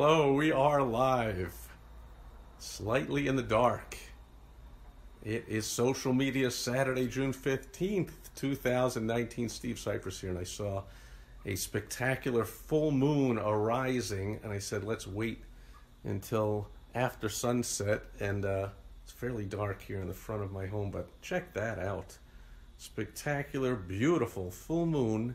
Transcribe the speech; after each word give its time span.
Hello, 0.00 0.32
we 0.32 0.52
are 0.52 0.80
live. 0.80 1.52
Slightly 2.60 3.26
in 3.26 3.34
the 3.34 3.42
dark. 3.42 3.98
It 5.24 5.44
is 5.48 5.66
social 5.66 6.12
media 6.12 6.52
Saturday, 6.52 7.08
June 7.08 7.32
15th, 7.32 8.12
2019. 8.36 9.48
Steve 9.48 9.74
Sipress 9.74 10.20
here, 10.20 10.30
and 10.30 10.38
I 10.38 10.44
saw 10.44 10.84
a 11.44 11.56
spectacular 11.56 12.44
full 12.44 12.92
moon 12.92 13.40
arising, 13.40 14.38
and 14.44 14.52
I 14.52 14.60
said, 14.60 14.84
let's 14.84 15.08
wait 15.08 15.42
until 16.04 16.68
after 16.94 17.28
sunset. 17.28 18.04
And 18.20 18.44
uh, 18.44 18.68
it's 19.02 19.10
fairly 19.10 19.46
dark 19.46 19.82
here 19.82 20.00
in 20.00 20.06
the 20.06 20.14
front 20.14 20.44
of 20.44 20.52
my 20.52 20.66
home, 20.66 20.92
but 20.92 21.08
check 21.22 21.52
that 21.54 21.80
out. 21.80 22.16
Spectacular, 22.76 23.74
beautiful 23.74 24.52
full 24.52 24.86
moon, 24.86 25.34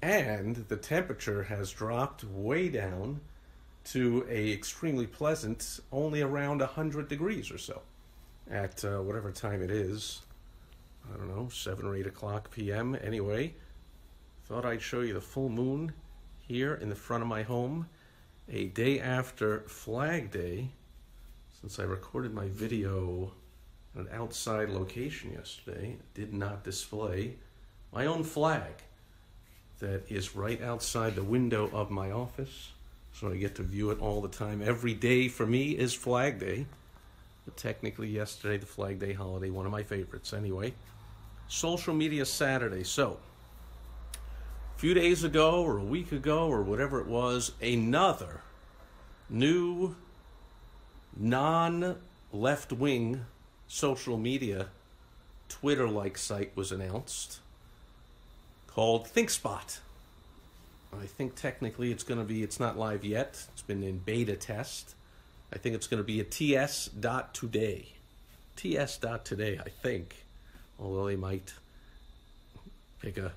and 0.00 0.54
the 0.68 0.76
temperature 0.76 1.42
has 1.42 1.72
dropped 1.72 2.22
way 2.22 2.68
down 2.68 3.22
to 3.92 4.26
a 4.28 4.52
extremely 4.52 5.06
pleasant, 5.06 5.80
only 5.92 6.20
around 6.20 6.60
100 6.60 7.08
degrees 7.08 7.50
or 7.50 7.58
so 7.58 7.80
at 8.50 8.84
uh, 8.84 8.98
whatever 8.98 9.32
time 9.32 9.62
it 9.62 9.70
is. 9.70 10.22
I 11.12 11.16
don't 11.16 11.28
know, 11.28 11.48
7 11.48 11.86
or 11.86 11.96
8 11.96 12.06
o'clock 12.06 12.50
p.m. 12.50 12.96
Anyway, 13.02 13.54
thought 14.44 14.66
I'd 14.66 14.82
show 14.82 15.00
you 15.00 15.14
the 15.14 15.20
full 15.20 15.48
moon 15.48 15.92
here 16.38 16.74
in 16.74 16.90
the 16.90 16.94
front 16.94 17.22
of 17.22 17.28
my 17.28 17.42
home 17.42 17.88
a 18.50 18.66
day 18.66 19.00
after 19.00 19.60
Flag 19.60 20.30
Day, 20.30 20.70
since 21.60 21.78
I 21.78 21.84
recorded 21.84 22.34
my 22.34 22.48
video 22.48 23.32
at 23.94 24.02
an 24.02 24.08
outside 24.12 24.68
location 24.68 25.32
yesterday, 25.32 25.96
did 26.14 26.34
not 26.34 26.64
display 26.64 27.36
my 27.92 28.06
own 28.06 28.22
flag 28.22 28.82
that 29.80 30.10
is 30.10 30.34
right 30.34 30.60
outside 30.62 31.14
the 31.14 31.22
window 31.22 31.70
of 31.72 31.90
my 31.90 32.10
office 32.10 32.72
so 33.18 33.32
I 33.32 33.36
get 33.36 33.56
to 33.56 33.62
view 33.62 33.90
it 33.90 34.00
all 34.00 34.20
the 34.20 34.28
time. 34.28 34.62
Every 34.62 34.94
day 34.94 35.26
for 35.26 35.44
me 35.44 35.72
is 35.72 35.92
Flag 35.92 36.38
Day. 36.38 36.66
But 37.44 37.56
technically, 37.56 38.08
yesterday, 38.08 38.58
the 38.58 38.66
Flag 38.66 39.00
Day 39.00 39.12
holiday, 39.12 39.50
one 39.50 39.66
of 39.66 39.72
my 39.72 39.82
favorites 39.82 40.32
anyway. 40.32 40.74
Social 41.48 41.94
Media 41.94 42.24
Saturday. 42.24 42.84
So, 42.84 43.18
a 44.14 44.78
few 44.78 44.94
days 44.94 45.24
ago, 45.24 45.62
or 45.62 45.78
a 45.78 45.84
week 45.84 46.12
ago, 46.12 46.46
or 46.46 46.62
whatever 46.62 47.00
it 47.00 47.08
was, 47.08 47.52
another 47.60 48.42
new 49.28 49.96
non 51.16 51.96
left 52.32 52.72
wing 52.72 53.24
social 53.66 54.16
media 54.16 54.68
Twitter 55.48 55.88
like 55.88 56.16
site 56.16 56.52
was 56.54 56.70
announced 56.70 57.40
called 58.68 59.06
ThinkSpot. 59.06 59.78
I 60.92 61.06
think 61.06 61.34
technically 61.34 61.92
it's 61.92 62.02
going 62.02 62.20
to 62.20 62.26
be, 62.26 62.42
it's 62.42 62.58
not 62.58 62.78
live 62.78 63.04
yet. 63.04 63.46
It's 63.52 63.62
been 63.62 63.82
in 63.82 63.98
beta 63.98 64.36
test. 64.36 64.94
I 65.52 65.58
think 65.58 65.74
it's 65.74 65.86
going 65.86 65.98
to 65.98 66.06
be 66.06 66.20
a 66.20 66.24
ts.today. 66.24 67.88
ts.today, 68.56 69.60
I 69.64 69.68
think. 69.82 70.24
Although 70.78 71.06
they 71.06 71.16
might 71.16 71.52
pick 73.00 73.18
a, 73.18 73.32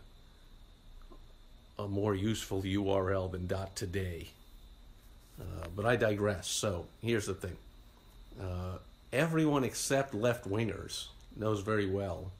a 1.78 1.88
more 1.88 2.16
useful 2.16 2.61
URL 2.61 3.31
than 3.31 3.47
dot 3.47 3.75
.today. 3.75 4.29
Uh, 5.40 5.67
but 5.75 5.85
I 5.85 5.95
digress. 5.95 6.47
So 6.47 6.85
here's 7.01 7.25
the 7.25 7.34
thing. 7.34 7.57
Uh, 8.41 8.78
everyone 9.11 9.63
except 9.63 10.13
left-wingers 10.13 11.07
knows 11.35 11.61
very 11.61 11.90
well 11.90 12.31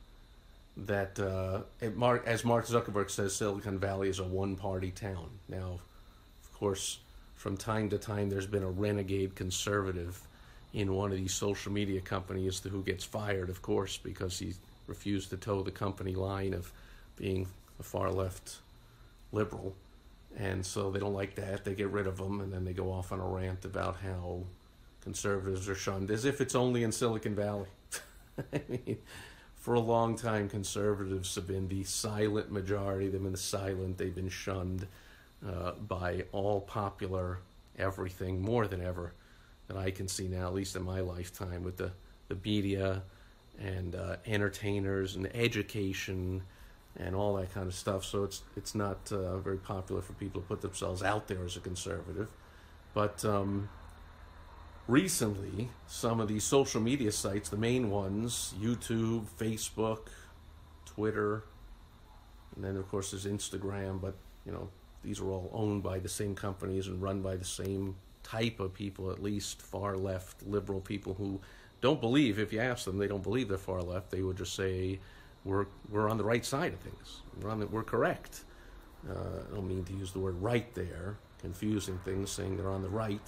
that 0.77 1.19
uh, 1.19 1.61
Mark, 1.95 2.25
as 2.25 2.45
Mark 2.45 2.65
Zuckerberg 2.65 3.09
says, 3.09 3.35
Silicon 3.35 3.77
Valley 3.77 4.09
is 4.09 4.19
a 4.19 4.23
one-party 4.23 4.91
town. 4.91 5.29
Now, 5.49 5.79
of 6.43 6.53
course, 6.53 6.99
from 7.35 7.57
time 7.57 7.89
to 7.89 7.97
time, 7.97 8.29
there's 8.29 8.47
been 8.47 8.63
a 8.63 8.69
renegade 8.69 9.35
conservative 9.35 10.21
in 10.73 10.93
one 10.93 11.11
of 11.11 11.17
these 11.17 11.33
social 11.33 11.71
media 11.71 11.99
companies 11.99 12.59
who 12.59 12.83
gets 12.83 13.03
fired, 13.03 13.49
of 13.49 13.61
course, 13.61 13.97
because 13.97 14.39
he 14.39 14.53
refused 14.87 15.29
to 15.31 15.37
toe 15.37 15.61
the 15.61 15.71
company 15.71 16.15
line 16.15 16.53
of 16.53 16.71
being 17.17 17.47
a 17.79 17.83
far-left 17.83 18.59
liberal. 19.31 19.75
And 20.38 20.65
so 20.65 20.91
they 20.91 20.99
don't 20.99 21.13
like 21.13 21.35
that. 21.35 21.65
They 21.65 21.75
get 21.75 21.89
rid 21.89 22.07
of 22.07 22.17
them, 22.17 22.39
and 22.39 22.53
then 22.53 22.63
they 22.63 22.73
go 22.73 22.91
off 22.91 23.11
on 23.11 23.19
a 23.19 23.27
rant 23.27 23.65
about 23.65 23.97
how 23.97 24.43
conservatives 25.01 25.67
are 25.67 25.75
shunned, 25.75 26.09
as 26.09 26.23
if 26.23 26.39
it's 26.39 26.55
only 26.55 26.83
in 26.83 26.91
Silicon 26.91 27.35
Valley. 27.35 27.67
I 28.53 28.61
mean, 28.69 28.97
for 29.61 29.75
a 29.75 29.79
long 29.79 30.16
time, 30.16 30.49
conservatives 30.49 31.35
have 31.35 31.47
been 31.47 31.67
the 31.67 31.83
silent 31.83 32.51
majority. 32.51 33.07
They've 33.07 33.22
been 33.22 33.31
the 33.31 33.38
silent. 33.38 33.99
They've 33.99 34.13
been 34.13 34.27
shunned 34.27 34.88
uh, 35.47 35.73
by 35.73 36.25
all 36.31 36.61
popular 36.61 37.39
everything 37.77 38.41
more 38.41 38.66
than 38.66 38.81
ever 38.81 39.13
that 39.67 39.77
I 39.77 39.91
can 39.91 40.07
see 40.07 40.27
now, 40.27 40.47
at 40.47 40.55
least 40.55 40.75
in 40.75 40.81
my 40.81 41.00
lifetime, 41.00 41.63
with 41.63 41.77
the, 41.77 41.91
the 42.27 42.35
media 42.44 43.03
and 43.59 43.94
uh, 43.94 44.16
entertainers 44.25 45.16
and 45.16 45.29
education 45.35 46.41
and 46.97 47.16
all 47.16 47.35
that 47.35 47.53
kind 47.53 47.67
of 47.67 47.75
stuff. 47.75 48.03
So 48.03 48.23
it's 48.23 48.41
it's 48.57 48.73
not 48.73 49.11
uh, 49.11 49.38
very 49.38 49.57
popular 49.57 50.01
for 50.01 50.13
people 50.13 50.41
to 50.41 50.47
put 50.47 50.61
themselves 50.61 51.03
out 51.03 51.27
there 51.27 51.45
as 51.45 51.55
a 51.55 51.59
conservative. 51.59 52.29
But 52.95 53.23
um, 53.23 53.69
recently, 54.91 55.69
some 55.88 56.19
of 56.19 56.28
these 56.28 56.44
social 56.44 56.81
media 56.81 57.12
sites, 57.12 57.47
the 57.47 57.57
main 57.57 57.90
ones, 57.90 58.53
YouTube, 58.62 59.25
Facebook, 59.40 60.07
Twitter, 60.85 61.44
and 62.56 62.63
then 62.66 62.75
of 62.75 62.88
course 62.90 63.12
there's 63.12 63.25
Instagram, 63.25 64.01
but 64.01 64.16
you 64.46 64.51
know, 64.51 64.69
these 65.01 65.22
are 65.22 65.30
all 65.30 65.50
owned 65.53 65.81
by 65.81 65.97
the 65.97 66.09
same 66.09 66.35
companies 66.35 66.88
and 66.88 67.01
run 67.01 67.22
by 67.22 67.38
the 67.38 67.46
same 67.46 67.96
type 68.22 68.59
of 68.59 68.74
people, 68.74 69.09
at 69.12 69.24
least 69.24 69.62
far 69.62 69.96
left 69.96 70.44
liberal 70.46 70.81
people 70.81 71.13
who 71.13 71.40
don't 71.80 72.01
believe, 72.01 72.38
if 72.38 72.51
you 72.51 72.59
ask 72.59 72.85
them, 72.85 72.97
they 72.97 73.07
don't 73.07 73.24
believe 73.24 73.47
they're 73.47 73.57
far 73.57 73.81
left. 73.81 74.12
They 74.12 74.22
would 74.22 74.38
just 74.38 74.56
say, 74.56 75.00
we're, 75.46 75.66
we're 75.90 76.09
on 76.09 76.18
the 76.18 76.24
right 76.24 76.46
side 76.46 76.74
of 76.74 76.80
things. 76.80 77.22
We're, 77.41 77.50
on 77.50 77.62
the, 77.62 77.68
we're 77.68 77.84
correct. 77.84 78.44
Uh, 79.09 79.13
I 79.50 79.56
don't 79.56 79.68
mean 79.68 79.84
to 79.85 79.94
use 79.94 80.12
the 80.12 80.19
word 80.19 80.40
right 80.41 80.72
there, 80.75 81.16
confusing 81.40 81.97
things, 82.06 82.30
saying 82.30 82.57
they're 82.57 82.69
on 82.69 82.84
the 82.84 82.90
right 82.90 83.28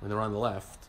when 0.00 0.08
they're 0.08 0.20
on 0.20 0.32
the 0.32 0.38
left. 0.38 0.88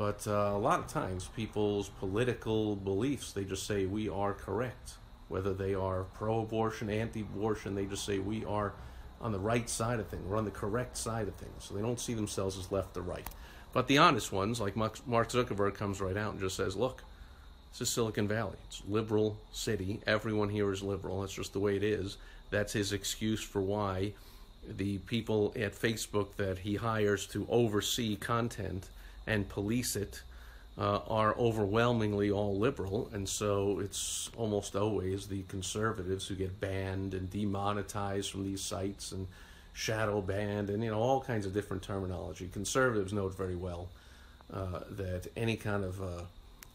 But 0.00 0.26
uh, 0.26 0.52
a 0.54 0.58
lot 0.58 0.80
of 0.80 0.86
times, 0.86 1.28
people's 1.36 1.90
political 1.90 2.74
beliefs, 2.74 3.32
they 3.32 3.44
just 3.44 3.66
say 3.66 3.84
we 3.84 4.08
are 4.08 4.32
correct. 4.32 4.94
Whether 5.28 5.52
they 5.52 5.74
are 5.74 6.04
pro 6.14 6.40
abortion, 6.40 6.88
anti 6.88 7.20
abortion, 7.20 7.74
they 7.74 7.84
just 7.84 8.06
say 8.06 8.18
we 8.18 8.42
are 8.46 8.72
on 9.20 9.30
the 9.30 9.38
right 9.38 9.68
side 9.68 10.00
of 10.00 10.08
things. 10.08 10.22
We're 10.26 10.38
on 10.38 10.46
the 10.46 10.50
correct 10.50 10.96
side 10.96 11.28
of 11.28 11.34
things. 11.34 11.52
So 11.64 11.74
they 11.74 11.82
don't 11.82 12.00
see 12.00 12.14
themselves 12.14 12.56
as 12.56 12.72
left 12.72 12.96
or 12.96 13.02
right. 13.02 13.28
But 13.74 13.88
the 13.88 13.98
honest 13.98 14.32
ones, 14.32 14.58
like 14.58 14.74
Mark 14.74 14.96
Zuckerberg, 15.06 15.74
comes 15.74 16.00
right 16.00 16.16
out 16.16 16.32
and 16.32 16.40
just 16.40 16.56
says, 16.56 16.76
look, 16.76 17.04
this 17.70 17.82
is 17.82 17.90
Silicon 17.90 18.26
Valley. 18.26 18.56
It's 18.68 18.82
liberal 18.88 19.36
city. 19.52 20.00
Everyone 20.06 20.48
here 20.48 20.72
is 20.72 20.82
liberal. 20.82 21.20
That's 21.20 21.34
just 21.34 21.52
the 21.52 21.60
way 21.60 21.76
it 21.76 21.84
is. 21.84 22.16
That's 22.48 22.72
his 22.72 22.94
excuse 22.94 23.42
for 23.42 23.60
why 23.60 24.14
the 24.66 24.96
people 24.96 25.52
at 25.56 25.74
Facebook 25.74 26.36
that 26.36 26.60
he 26.60 26.76
hires 26.76 27.26
to 27.26 27.46
oversee 27.50 28.16
content 28.16 28.88
and 29.30 29.48
police 29.48 29.94
it 29.94 30.22
uh, 30.76 31.00
are 31.08 31.36
overwhelmingly 31.36 32.30
all 32.30 32.58
liberal, 32.58 33.08
and 33.12 33.28
so 33.28 33.78
it's 33.78 34.28
almost 34.36 34.74
always 34.74 35.28
the 35.28 35.42
conservatives 35.42 36.26
who 36.26 36.34
get 36.34 36.60
banned 36.60 37.14
and 37.14 37.30
demonetized 37.30 38.30
from 38.30 38.44
these 38.44 38.60
sites 38.60 39.12
and 39.12 39.26
shadow 39.72 40.20
banned 40.20 40.68
and 40.68 40.82
you 40.82 40.90
know 40.90 40.98
all 40.98 41.20
kinds 41.20 41.46
of 41.46 41.54
different 41.54 41.82
terminology. 41.82 42.48
Conservatives 42.52 43.12
know 43.12 43.28
it 43.28 43.34
very 43.34 43.54
well 43.54 43.88
uh, 44.52 44.80
that 44.90 45.28
any 45.36 45.56
kind 45.56 45.84
of 45.84 46.02
uh, 46.02 46.22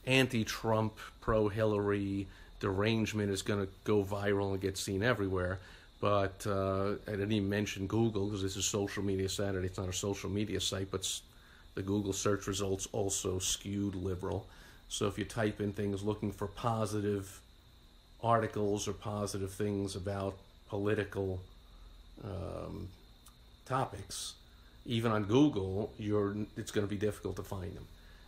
anti-Trump, 0.06 0.94
pro-Hillary 1.19 2.25
derangement 2.62 3.30
is 3.30 3.42
going 3.42 3.66
to 3.66 3.72
go 3.84 4.01
viral 4.04 4.51
and 4.54 4.62
get 4.62 4.78
seen 4.78 5.04
everywhere. 5.04 5.60
But 6.00 6.46
I 6.46 7.12
didn't 7.12 7.31
even 7.31 7.50
mention 7.50 7.88
Google 7.88 8.28
because 8.28 8.44
this 8.44 8.56
is 8.56 8.66
social 8.66 9.04
media 9.04 9.28
Saturday. 9.28 9.68
It's 9.68 9.78
not 9.78 9.90
a 9.90 9.94
social 9.94 10.30
media 10.30 10.60
site, 10.62 10.92
but 10.92 11.04
the 11.75 11.81
Google 11.81 12.13
search 12.13 12.48
results 12.48 12.88
also 12.92 13.38
skewed 13.39 13.95
liberal. 13.95 14.48
So 14.88 15.07
if 15.07 15.18
you 15.18 15.25
type 15.25 15.60
in 15.62 15.74
things 15.74 16.04
looking 16.04 16.31
for 16.31 16.48
positive 16.48 17.42
articles 18.24 18.88
or 18.88 18.94
positive 18.94 19.51
things 19.51 19.95
about 19.95 20.36
political 20.69 21.42
um, 22.24 22.88
topics, 23.66 24.33
even 24.86 25.12
on 25.12 25.25
Google, 25.25 25.92
you're 26.00 26.36
it's 26.56 26.72
going 26.72 26.88
to 26.88 26.89
be 26.89 26.98
difficult 26.98 27.36
to 27.36 27.44
find 27.44 27.75
them. 27.75 27.88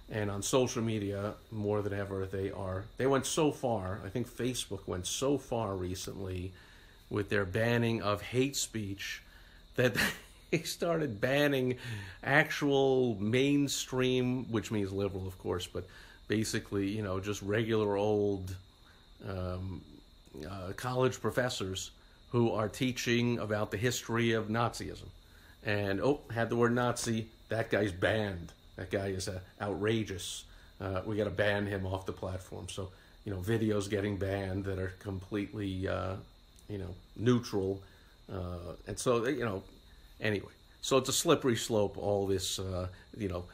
And 0.10 0.32
on 0.32 0.42
social 0.42 0.82
media, 0.82 1.34
more 1.52 1.82
than 1.82 1.94
ever, 1.94 2.26
they 2.26 2.50
are. 2.52 2.86
They 2.98 3.08
went 3.08 3.26
so 3.26 3.52
far. 3.52 4.00
I 4.06 4.10
think 4.10 4.30
Facebook 4.30 4.88
went 4.88 5.06
so 5.06 5.38
far 5.38 5.76
recently 5.76 6.54
with 7.10 7.30
their 7.30 7.46
banning 7.46 8.02
of 8.02 8.22
hate 8.22 8.56
speech 8.56 9.22
that 9.76 9.94
they 9.94 10.02
started 10.64 11.20
banning 11.20 11.78
actual 12.24 13.16
mainstream, 13.20 14.52
which 14.52 14.72
means 14.72 14.92
liberal, 14.92 15.28
of 15.28 15.38
course, 15.40 15.68
but 15.68 15.86
basically, 16.28 16.88
you 16.88 17.04
know, 17.04 17.20
just 17.20 17.42
regular 17.42 17.98
old 17.98 18.56
um, 19.28 19.82
uh, 20.50 20.74
college 20.76 21.20
professors 21.22 21.92
who 22.32 22.52
are 22.52 22.68
teaching 22.68 23.40
about 23.40 23.72
the 23.72 23.78
history 23.78 24.34
of 24.34 24.48
Nazism. 24.48 25.08
And 25.66 26.02
oh, 26.02 26.22
had 26.34 26.50
the 26.50 26.56
word 26.56 26.74
Nazi, 26.74 27.28
that 27.50 27.70
guy's 27.70 27.92
banned. 27.92 28.52
That 28.76 28.92
guy 28.92 29.08
is 29.08 29.28
uh, 29.28 29.40
outrageous. 29.62 30.46
Uh, 30.80 31.02
we 31.06 31.16
got 31.16 31.24
to 31.24 31.30
ban 31.30 31.66
him 31.66 31.86
off 31.86 32.06
the 32.06 32.14
platform. 32.14 32.68
So, 32.70 32.90
you 33.26 33.34
know, 33.34 33.40
videos 33.40 33.90
getting 33.90 34.18
banned 34.18 34.66
that 34.66 34.78
are 34.80 34.94
completely, 35.00 35.88
uh, 35.88 36.16
you 36.70 36.78
know, 36.78 36.94
neutral. 37.16 37.82
Uh, 38.32 38.76
and 38.88 39.00
so, 39.00 39.26
you 39.26 39.46
know, 39.46 39.64
anyway. 40.20 40.52
So 40.82 40.98
it's 40.98 41.10
a 41.10 41.14
slippery 41.14 41.56
slope, 41.56 41.98
all 41.98 42.28
this, 42.28 42.60
uh, 42.60 42.88
you 43.18 43.28
know, 43.28 43.46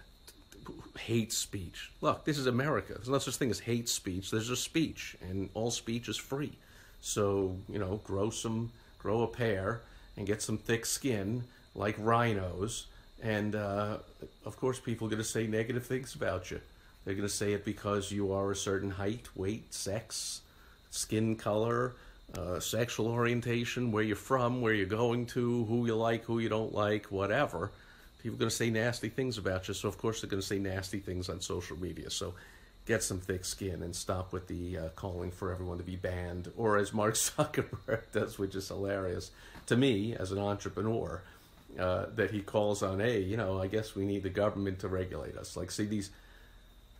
hate 0.99 1.31
speech. 1.33 1.91
Look, 2.01 2.25
this 2.25 2.37
is 2.37 2.47
America. 2.47 2.93
There's 2.93 3.09
no 3.09 3.17
such 3.19 3.35
thing 3.35 3.49
as 3.49 3.59
hate 3.59 3.89
speech. 3.89 4.31
There's 4.31 4.49
a 4.49 4.55
speech, 4.55 5.15
and 5.21 5.49
all 5.53 5.71
speech 5.71 6.07
is 6.07 6.17
free. 6.17 6.53
So, 7.01 7.55
you 7.67 7.79
know, 7.79 7.99
grow 8.03 8.29
some, 8.29 8.71
grow 8.99 9.23
a 9.23 9.27
pair 9.27 9.81
and 10.15 10.27
get 10.27 10.41
some 10.41 10.57
thick 10.57 10.85
skin 10.85 11.43
like 11.75 11.95
rhinos. 11.97 12.87
And 13.21 13.55
uh, 13.55 13.97
of 14.45 14.57
course, 14.57 14.79
people 14.79 15.07
are 15.07 15.09
going 15.09 15.21
to 15.21 15.27
say 15.27 15.47
negative 15.47 15.85
things 15.85 16.15
about 16.15 16.51
you. 16.51 16.61
They're 17.03 17.15
going 17.15 17.27
to 17.27 17.33
say 17.33 17.53
it 17.53 17.65
because 17.65 18.11
you 18.11 18.31
are 18.31 18.51
a 18.51 18.55
certain 18.55 18.91
height, 18.91 19.27
weight, 19.35 19.73
sex, 19.73 20.41
skin 20.91 21.35
color, 21.35 21.93
uh, 22.37 22.59
sexual 22.59 23.07
orientation, 23.07 23.91
where 23.91 24.03
you're 24.03 24.15
from, 24.15 24.61
where 24.61 24.73
you're 24.73 24.85
going 24.85 25.25
to, 25.27 25.65
who 25.65 25.85
you 25.85 25.95
like, 25.95 26.23
who 26.23 26.39
you 26.39 26.49
don't 26.49 26.73
like, 26.73 27.05
whatever. 27.07 27.71
People 28.21 28.35
are 28.35 28.39
going 28.39 28.49
to 28.49 28.55
say 28.55 28.69
nasty 28.69 29.09
things 29.09 29.37
about 29.37 29.67
you. 29.67 29.73
So, 29.73 29.87
of 29.87 29.97
course, 29.97 30.21
they're 30.21 30.29
going 30.29 30.41
to 30.41 30.47
say 30.47 30.59
nasty 30.59 30.99
things 30.99 31.29
on 31.29 31.41
social 31.41 31.77
media. 31.77 32.09
So, 32.09 32.33
get 32.85 33.03
some 33.03 33.19
thick 33.19 33.45
skin 33.45 33.81
and 33.83 33.95
stop 33.95 34.33
with 34.33 34.47
the 34.47 34.77
uh, 34.77 34.89
calling 34.89 35.31
for 35.31 35.51
everyone 35.51 35.77
to 35.77 35.83
be 35.83 35.95
banned, 35.95 36.51
or 36.57 36.77
as 36.77 36.93
Mark 36.93 37.13
Zuckerberg 37.15 38.11
does, 38.11 38.37
which 38.37 38.55
is 38.55 38.67
hilarious 38.67 39.31
to 39.67 39.77
me 39.77 40.15
as 40.15 40.31
an 40.31 40.39
entrepreneur, 40.39 41.21
uh, 41.79 42.05
that 42.15 42.31
he 42.31 42.41
calls 42.41 42.83
on, 42.83 42.99
hey, 42.99 43.21
you 43.21 43.37
know, 43.37 43.61
I 43.61 43.67
guess 43.67 43.95
we 43.95 44.05
need 44.05 44.23
the 44.23 44.29
government 44.29 44.79
to 44.79 44.87
regulate 44.87 45.37
us. 45.37 45.55
Like, 45.55 45.71
see 45.71 45.85
these 45.85 46.11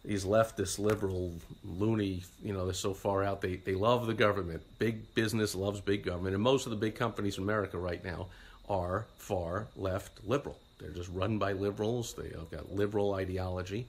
these 0.06 0.26
leftist 0.26 0.80
liberal 0.80 1.34
loony, 1.64 2.24
you 2.44 2.54
know, 2.54 2.66
they're 2.66 2.74
so 2.74 2.94
far 2.94 3.24
out. 3.24 3.42
They 3.42 3.56
they 3.56 3.76
love 3.76 4.08
the 4.08 4.14
government. 4.14 4.62
Big 4.80 5.14
business 5.16 5.56
loves 5.56 5.80
big 5.82 6.04
government, 6.04 6.36
and 6.36 6.44
most 6.44 6.66
of 6.66 6.72
the 6.72 6.78
big 6.78 6.96
companies 6.96 7.38
in 7.38 7.44
America 7.44 7.78
right 7.78 8.04
now 8.04 8.28
are 8.70 9.06
far 9.18 9.68
left 9.76 10.26
liberal. 10.26 10.58
They're 10.80 10.92
just 10.92 11.10
run 11.10 11.38
by 11.38 11.54
liberals. 11.54 12.14
They 12.14 12.30
have 12.30 12.52
got 12.52 12.74
liberal 12.74 13.14
ideology 13.14 13.88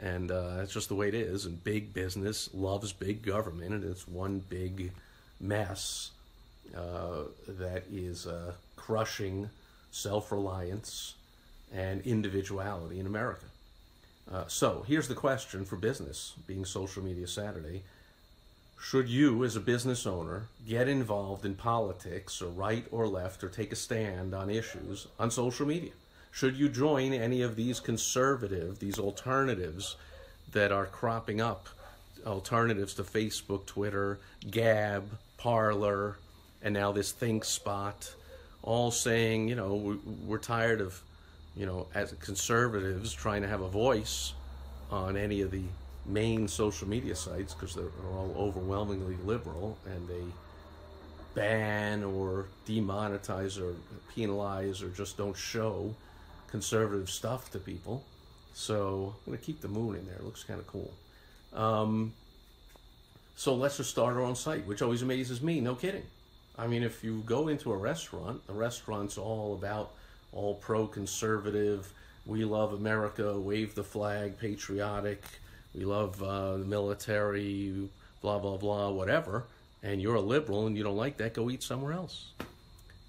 and 0.00 0.30
uh, 0.30 0.56
that's 0.56 0.72
just 0.72 0.88
the 0.88 0.94
way 0.94 1.08
it 1.08 1.14
is. 1.14 1.46
And 1.46 1.62
big 1.62 1.92
business 1.94 2.50
loves 2.52 2.92
big 2.92 3.22
government, 3.22 3.72
and 3.72 3.84
it's 3.84 4.08
one 4.08 4.40
big 4.48 4.92
mess 5.40 6.10
uh, 6.76 7.24
that 7.46 7.84
is 7.92 8.26
uh, 8.26 8.52
crushing 8.76 9.48
self 9.90 10.32
reliance 10.32 11.14
and 11.72 12.00
individuality 12.02 12.98
in 12.98 13.06
America. 13.06 13.46
Uh, 14.30 14.44
so 14.46 14.84
here's 14.86 15.08
the 15.08 15.14
question 15.14 15.64
for 15.64 15.76
business, 15.76 16.34
being 16.46 16.64
Social 16.64 17.02
Media 17.02 17.26
Saturday. 17.26 17.82
Should 18.80 19.08
you, 19.08 19.44
as 19.44 19.56
a 19.56 19.60
business 19.60 20.06
owner, 20.06 20.48
get 20.68 20.88
involved 20.88 21.46
in 21.46 21.54
politics 21.54 22.42
or 22.42 22.48
right 22.50 22.86
or 22.90 23.06
left 23.06 23.42
or 23.42 23.48
take 23.48 23.72
a 23.72 23.76
stand 23.76 24.34
on 24.34 24.50
issues 24.50 25.06
on 25.18 25.30
social 25.30 25.66
media? 25.66 25.92
Should 26.30 26.56
you 26.56 26.68
join 26.68 27.12
any 27.12 27.42
of 27.42 27.56
these 27.56 27.80
conservative, 27.80 28.80
these 28.80 28.98
alternatives 28.98 29.96
that 30.52 30.72
are 30.72 30.86
cropping 30.86 31.40
up, 31.40 31.68
alternatives 32.26 32.94
to 32.94 33.04
Facebook, 33.04 33.66
Twitter, 33.66 34.18
Gab, 34.50 35.04
Parler, 35.38 36.16
and 36.62 36.74
now 36.74 36.92
this 36.92 37.12
ThinkSpot, 37.12 38.14
all 38.62 38.90
saying, 38.90 39.48
you 39.48 39.54
know, 39.54 39.98
we're 40.26 40.38
tired 40.38 40.80
of, 40.80 41.00
you 41.56 41.66
know, 41.66 41.86
as 41.94 42.12
conservatives 42.20 43.12
trying 43.12 43.42
to 43.42 43.48
have 43.48 43.60
a 43.60 43.68
voice 43.68 44.34
on 44.90 45.16
any 45.16 45.40
of 45.40 45.50
the 45.50 45.62
main 46.06 46.48
social 46.48 46.88
media 46.88 47.14
sites 47.14 47.54
because 47.54 47.74
they're, 47.74 47.90
all 48.12 48.34
overwhelmingly 48.36 49.16
liberal 49.24 49.78
and 49.86 50.08
they 50.08 50.22
ban 51.34 52.04
or 52.04 52.46
demonetize 52.66 53.60
or 53.60 53.74
penalize 54.14 54.82
or 54.82 54.88
just 54.88 55.16
don't 55.16 55.36
show 55.36 55.94
conservative 56.48 57.10
stuff 57.10 57.50
to 57.50 57.58
people. 57.58 58.04
So 58.52 59.14
I'm 59.26 59.32
going 59.32 59.38
to 59.38 59.44
keep 59.44 59.60
the 59.60 59.68
moon 59.68 59.96
in 59.96 60.06
there. 60.06 60.16
It 60.16 60.24
looks 60.24 60.44
kind 60.44 60.60
of 60.60 60.66
cool. 60.66 60.92
Um, 61.52 62.12
so 63.34 63.54
let's 63.54 63.78
just 63.78 63.90
start 63.90 64.14
our 64.14 64.22
own 64.22 64.36
site, 64.36 64.66
which 64.66 64.80
always 64.80 65.02
amazes 65.02 65.42
me. 65.42 65.60
No 65.60 65.74
kidding. 65.74 66.04
I 66.56 66.68
mean, 66.68 66.84
if 66.84 67.02
you 67.02 67.22
go 67.26 67.48
into 67.48 67.72
a 67.72 67.76
restaurant, 67.76 68.46
the 68.46 68.52
restaurant's 68.52 69.18
all 69.18 69.54
about 69.54 69.90
all 70.34 70.54
pro 70.54 70.86
conservative, 70.86 71.92
we 72.26 72.44
love 72.44 72.72
America, 72.72 73.38
wave 73.38 73.74
the 73.74 73.84
flag, 73.84 74.38
patriotic, 74.38 75.22
we 75.74 75.84
love 75.84 76.22
uh, 76.22 76.56
the 76.58 76.64
military, 76.64 77.88
blah, 78.20 78.38
blah, 78.38 78.56
blah, 78.56 78.90
whatever. 78.90 79.44
And 79.82 80.00
you're 80.00 80.14
a 80.14 80.20
liberal 80.20 80.66
and 80.66 80.76
you 80.76 80.82
don't 80.82 80.96
like 80.96 81.18
that, 81.18 81.34
go 81.34 81.50
eat 81.50 81.62
somewhere 81.62 81.92
else. 81.92 82.32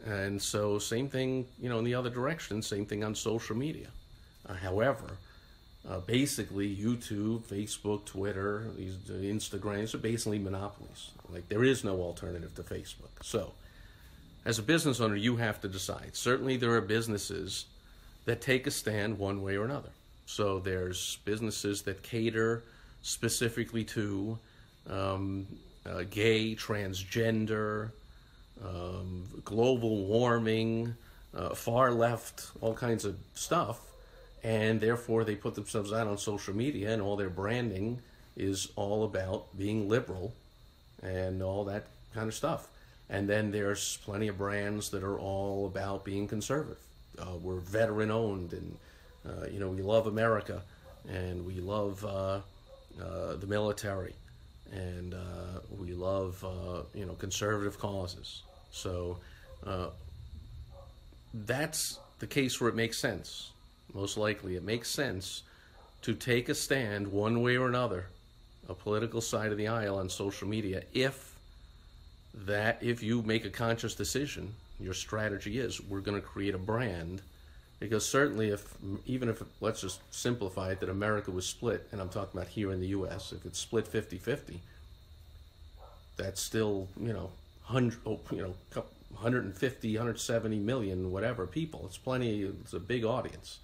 And 0.05 0.41
so, 0.41 0.77
same 0.77 1.09
thing, 1.09 1.47
you 1.59 1.69
know, 1.69 1.79
in 1.79 1.85
the 1.85 1.95
other 1.95 2.09
direction, 2.09 2.61
same 2.61 2.85
thing 2.85 3.03
on 3.03 3.15
social 3.15 3.55
media. 3.55 3.87
Uh, 4.47 4.53
however, 4.53 5.17
uh, 5.89 5.99
basically, 5.99 6.75
YouTube, 6.75 7.41
Facebook, 7.43 8.05
Twitter, 8.05 8.67
these 8.77 8.97
uh, 9.09 9.13
Instagrams 9.13 9.95
are 9.95 9.99
basically 9.99 10.37
monopolies. 10.37 11.11
Like, 11.29 11.49
there 11.49 11.63
is 11.63 11.83
no 11.83 12.01
alternative 12.01 12.53
to 12.55 12.63
Facebook. 12.63 13.23
So, 13.23 13.53
as 14.45 14.59
a 14.59 14.63
business 14.63 15.01
owner, 15.01 15.15
you 15.15 15.37
have 15.37 15.59
to 15.61 15.67
decide. 15.67 16.15
Certainly, 16.15 16.57
there 16.57 16.73
are 16.73 16.81
businesses 16.81 17.65
that 18.25 18.41
take 18.41 18.67
a 18.67 18.71
stand 18.71 19.17
one 19.17 19.41
way 19.41 19.55
or 19.55 19.65
another. 19.65 19.89
So, 20.25 20.59
there's 20.59 21.17
businesses 21.25 21.81
that 21.83 22.03
cater 22.03 22.63
specifically 23.01 23.83
to 23.83 24.37
um, 24.89 25.47
uh, 25.85 26.03
gay, 26.09 26.55
transgender, 26.55 27.91
um, 28.63 29.25
global 29.43 30.05
warming, 30.05 30.95
uh, 31.35 31.53
far 31.53 31.91
left, 31.91 32.51
all 32.61 32.73
kinds 32.73 33.05
of 33.05 33.17
stuff, 33.33 33.79
and 34.43 34.79
therefore 34.79 35.23
they 35.23 35.35
put 35.35 35.55
themselves 35.55 35.91
out 35.91 36.07
on 36.07 36.17
social 36.17 36.55
media, 36.55 36.91
and 36.91 37.01
all 37.01 37.15
their 37.15 37.29
branding 37.29 37.99
is 38.37 38.69
all 38.75 39.03
about 39.03 39.45
being 39.57 39.89
liberal 39.89 40.33
and 41.01 41.41
all 41.41 41.65
that 41.65 41.87
kind 42.13 42.27
of 42.27 42.33
stuff. 42.33 42.67
And 43.09 43.29
then 43.29 43.51
there's 43.51 43.97
plenty 44.03 44.27
of 44.27 44.37
brands 44.37 44.89
that 44.89 45.03
are 45.03 45.19
all 45.19 45.67
about 45.67 46.03
being 46.03 46.27
conservative. 46.27 46.79
Uh, 47.19 47.35
we're 47.41 47.59
veteran 47.59 48.11
owned, 48.11 48.53
and 48.53 48.77
uh, 49.25 49.47
you 49.47 49.59
know 49.59 49.69
we 49.69 49.81
love 49.81 50.07
America, 50.07 50.61
and 51.07 51.45
we 51.45 51.59
love 51.59 52.03
uh, 52.03 52.39
uh 53.01 53.35
the 53.35 53.47
military 53.47 54.13
and 54.71 55.13
uh, 55.13 55.59
we 55.77 55.93
love 55.93 56.43
uh, 56.43 56.81
you 56.93 57.05
know 57.05 57.13
conservative 57.13 57.77
causes. 57.77 58.41
So 58.71 59.17
that's 61.33 61.99
the 62.19 62.27
case 62.27 62.59
where 62.59 62.69
it 62.69 62.75
makes 62.75 62.97
sense. 62.97 63.51
Most 63.93 64.17
likely, 64.17 64.55
it 64.55 64.63
makes 64.63 64.89
sense 64.89 65.43
to 66.01 66.13
take 66.13 66.49
a 66.49 66.55
stand 66.55 67.07
one 67.07 67.41
way 67.41 67.57
or 67.57 67.67
another, 67.67 68.07
a 68.69 68.73
political 68.73 69.21
side 69.21 69.51
of 69.51 69.57
the 69.57 69.67
aisle 69.67 69.97
on 69.97 70.09
social 70.09 70.47
media, 70.47 70.83
if 70.93 71.34
that 72.45 72.77
if 72.81 73.01
you 73.01 73.21
make 73.21 73.45
a 73.45 73.49
conscious 73.49 73.95
decision, 73.95 74.53
your 74.79 74.93
strategy 74.93 75.59
is 75.59 75.81
we're 75.81 76.01
going 76.01 76.19
to 76.19 76.25
create 76.25 76.53
a 76.53 76.59
brand. 76.59 77.21
Because 77.79 78.05
certainly 78.07 78.49
if 78.49 78.75
even 79.05 79.29
if 79.29 79.41
let's 79.61 79.81
just 79.81 79.99
simplify 80.13 80.71
it 80.71 80.79
that 80.79 80.89
america 80.89 81.29
was 81.29 81.45
split 81.45 81.85
and 81.91 81.99
i'm 81.99 82.07
talking 82.07 82.39
about 82.39 82.47
here 82.47 82.71
in 82.71 82.79
the 82.79 82.87
us 82.87 83.33
if 83.33 83.45
it's 83.45 83.59
split 83.59 83.85
50-50 83.85 84.59
that's 86.17 86.41
still 86.41 86.87
you 86.99 87.13
know 87.13 87.31
100 87.67 87.97
you 88.31 88.41
know 88.41 88.83
150 89.11 89.97
170 89.97 90.59
million 90.59 91.11
whatever 91.11 91.47
people. 91.47 91.83
It's 91.85 91.97
plenty 91.97 92.43
it's 92.43 92.73
a 92.73 92.79
big 92.79 93.05
audience 93.05 93.59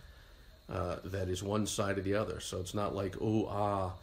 uh, 0.69 0.97
that 1.05 1.27
is 1.27 1.43
one 1.43 1.67
side 1.67 1.97
or 1.97 2.01
the 2.01 2.15
other. 2.15 2.39
So 2.39 2.59
it's 2.59 2.73
not 2.73 2.95
like 2.95 3.15
oh 3.21 3.47
ah 3.49 3.93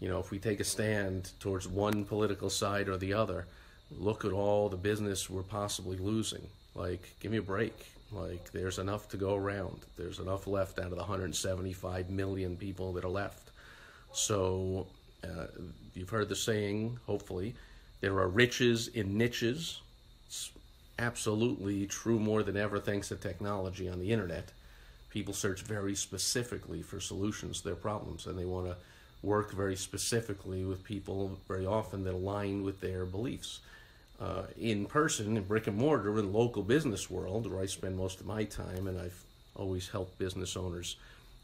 you 0.00 0.08
know 0.08 0.18
if 0.18 0.30
we 0.30 0.38
take 0.38 0.60
a 0.60 0.64
stand 0.64 1.30
towards 1.40 1.66
one 1.66 2.04
political 2.04 2.50
side 2.50 2.88
or 2.88 2.96
the 2.96 3.14
other 3.14 3.46
look 3.90 4.24
at 4.24 4.32
all 4.32 4.68
the 4.68 4.76
business 4.76 5.30
we're 5.30 5.42
possibly 5.42 5.96
losing. 5.96 6.46
Like, 6.74 7.14
give 7.20 7.30
me 7.30 7.38
a 7.38 7.42
break. 7.42 7.86
Like, 8.12 8.52
there's 8.52 8.78
enough 8.78 9.08
to 9.10 9.16
go 9.16 9.34
around. 9.34 9.80
There's 9.96 10.18
enough 10.18 10.46
left 10.46 10.78
out 10.78 10.86
of 10.86 10.90
the 10.90 10.96
175 10.96 12.10
million 12.10 12.56
people 12.56 12.92
that 12.94 13.04
are 13.04 13.08
left. 13.10 13.50
So, 14.12 14.86
uh, 15.24 15.46
you've 15.94 16.10
heard 16.10 16.28
the 16.28 16.36
saying, 16.36 16.98
hopefully, 17.06 17.54
there 18.00 18.16
are 18.18 18.28
riches 18.28 18.88
in 18.88 19.16
niches. 19.18 19.80
It's 20.26 20.52
absolutely 20.98 21.86
true 21.86 22.18
more 22.18 22.42
than 22.42 22.56
ever 22.56 22.78
thanks 22.78 23.08
to 23.08 23.16
technology 23.16 23.88
on 23.88 23.98
the 23.98 24.12
internet. 24.12 24.52
People 25.10 25.34
search 25.34 25.62
very 25.62 25.94
specifically 25.94 26.82
for 26.82 27.00
solutions 27.00 27.58
to 27.60 27.68
their 27.68 27.76
problems, 27.76 28.26
and 28.26 28.38
they 28.38 28.44
want 28.44 28.66
to 28.66 28.76
work 29.22 29.52
very 29.52 29.76
specifically 29.76 30.64
with 30.64 30.84
people 30.84 31.38
very 31.48 31.66
often 31.66 32.04
that 32.04 32.14
align 32.14 32.62
with 32.62 32.80
their 32.80 33.04
beliefs. 33.04 33.60
Uh, 34.20 34.42
in 34.58 34.86
person, 34.86 35.36
in 35.36 35.42
brick 35.44 35.66
and 35.66 35.76
mortar, 35.76 36.18
in 36.18 36.32
the 36.32 36.38
local 36.38 36.62
business 36.62 37.10
world, 37.10 37.50
where 37.50 37.60
I 37.60 37.66
spend 37.66 37.96
most 37.96 38.20
of 38.20 38.26
my 38.26 38.44
time, 38.44 38.86
and 38.86 38.98
I've 38.98 39.22
always 39.54 39.88
helped 39.88 40.18
business 40.18 40.56
owners 40.56 40.96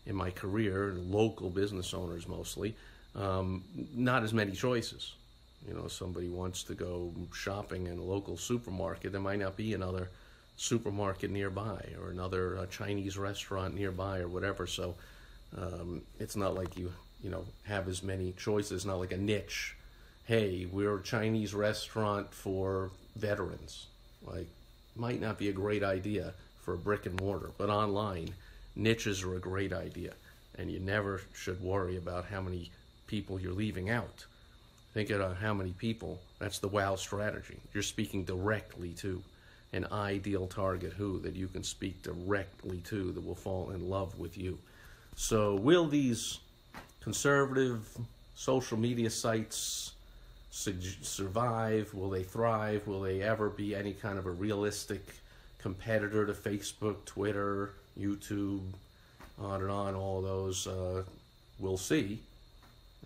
in 0.06 0.14
my 0.14 0.30
career, 0.30 0.94
local 0.96 1.50
business 1.50 1.92
owners 1.92 2.26
mostly, 2.26 2.74
um, 3.14 3.62
not 3.94 4.22
as 4.22 4.32
many 4.32 4.52
choices. 4.52 5.14
You 5.68 5.74
know, 5.74 5.86
somebody 5.86 6.28
wants 6.28 6.62
to 6.64 6.74
go 6.74 7.12
shopping 7.34 7.86
in 7.86 7.98
a 7.98 8.02
local 8.02 8.36
supermarket, 8.36 9.12
there 9.12 9.20
might 9.20 9.38
not 9.38 9.56
be 9.56 9.74
another 9.74 10.08
supermarket 10.56 11.30
nearby 11.30 11.84
or 12.00 12.10
another 12.10 12.58
uh, 12.58 12.66
Chinese 12.66 13.16
restaurant 13.18 13.74
nearby 13.74 14.18
or 14.18 14.28
whatever. 14.28 14.66
So 14.66 14.94
um, 15.56 16.02
it's 16.18 16.36
not 16.36 16.54
like 16.54 16.76
you 16.76 16.92
you 17.22 17.30
know 17.30 17.44
have 17.64 17.88
as 17.88 18.02
many 18.02 18.32
choices. 18.32 18.84
Not 18.84 18.98
like 18.98 19.12
a 19.12 19.16
niche. 19.16 19.76
Hey, 20.24 20.66
we're 20.70 20.96
a 20.96 21.02
Chinese 21.02 21.54
restaurant 21.54 22.32
for 22.32 22.90
veterans. 23.16 23.86
Like, 24.24 24.46
might 24.94 25.20
not 25.20 25.38
be 25.38 25.48
a 25.48 25.52
great 25.52 25.82
idea 25.82 26.32
for 26.60 26.74
a 26.74 26.78
brick 26.78 27.06
and 27.06 27.20
mortar, 27.20 27.50
but 27.58 27.70
online, 27.70 28.28
niches 28.76 29.22
are 29.22 29.34
a 29.34 29.40
great 29.40 29.72
idea, 29.72 30.12
and 30.56 30.70
you 30.70 30.78
never 30.78 31.22
should 31.34 31.60
worry 31.60 31.96
about 31.96 32.26
how 32.26 32.40
many 32.40 32.70
people 33.08 33.40
you're 33.40 33.52
leaving 33.52 33.90
out. 33.90 34.24
Think 34.94 35.10
about 35.10 35.32
uh, 35.32 35.34
how 35.34 35.54
many 35.54 35.72
people. 35.72 36.20
That's 36.38 36.58
the 36.58 36.68
wow 36.68 36.96
strategy. 36.96 37.56
You're 37.72 37.82
speaking 37.82 38.24
directly 38.24 38.90
to 38.98 39.22
an 39.72 39.86
ideal 39.90 40.46
target 40.46 40.92
who 40.92 41.18
that 41.20 41.34
you 41.34 41.48
can 41.48 41.64
speak 41.64 42.02
directly 42.02 42.78
to 42.84 43.10
that 43.12 43.26
will 43.26 43.34
fall 43.34 43.70
in 43.70 43.88
love 43.88 44.18
with 44.18 44.36
you. 44.36 44.58
So, 45.16 45.54
will 45.54 45.88
these 45.88 46.38
conservative 47.02 47.86
social 48.34 48.78
media 48.78 49.10
sites 49.10 49.92
survive? 50.50 51.92
Will 51.94 52.10
they 52.10 52.22
thrive? 52.22 52.86
Will 52.86 53.00
they 53.00 53.22
ever 53.22 53.48
be 53.48 53.74
any 53.74 53.92
kind 53.92 54.18
of 54.18 54.26
a 54.26 54.30
realistic 54.30 55.02
competitor 55.58 56.26
to 56.26 56.32
Facebook, 56.32 57.04
Twitter, 57.04 57.70
YouTube, 57.98 58.62
on 59.40 59.62
and 59.62 59.70
on? 59.70 59.94
All 59.94 60.20
those 60.20 60.66
uh, 60.66 61.02
we'll 61.58 61.76
see. 61.76 62.20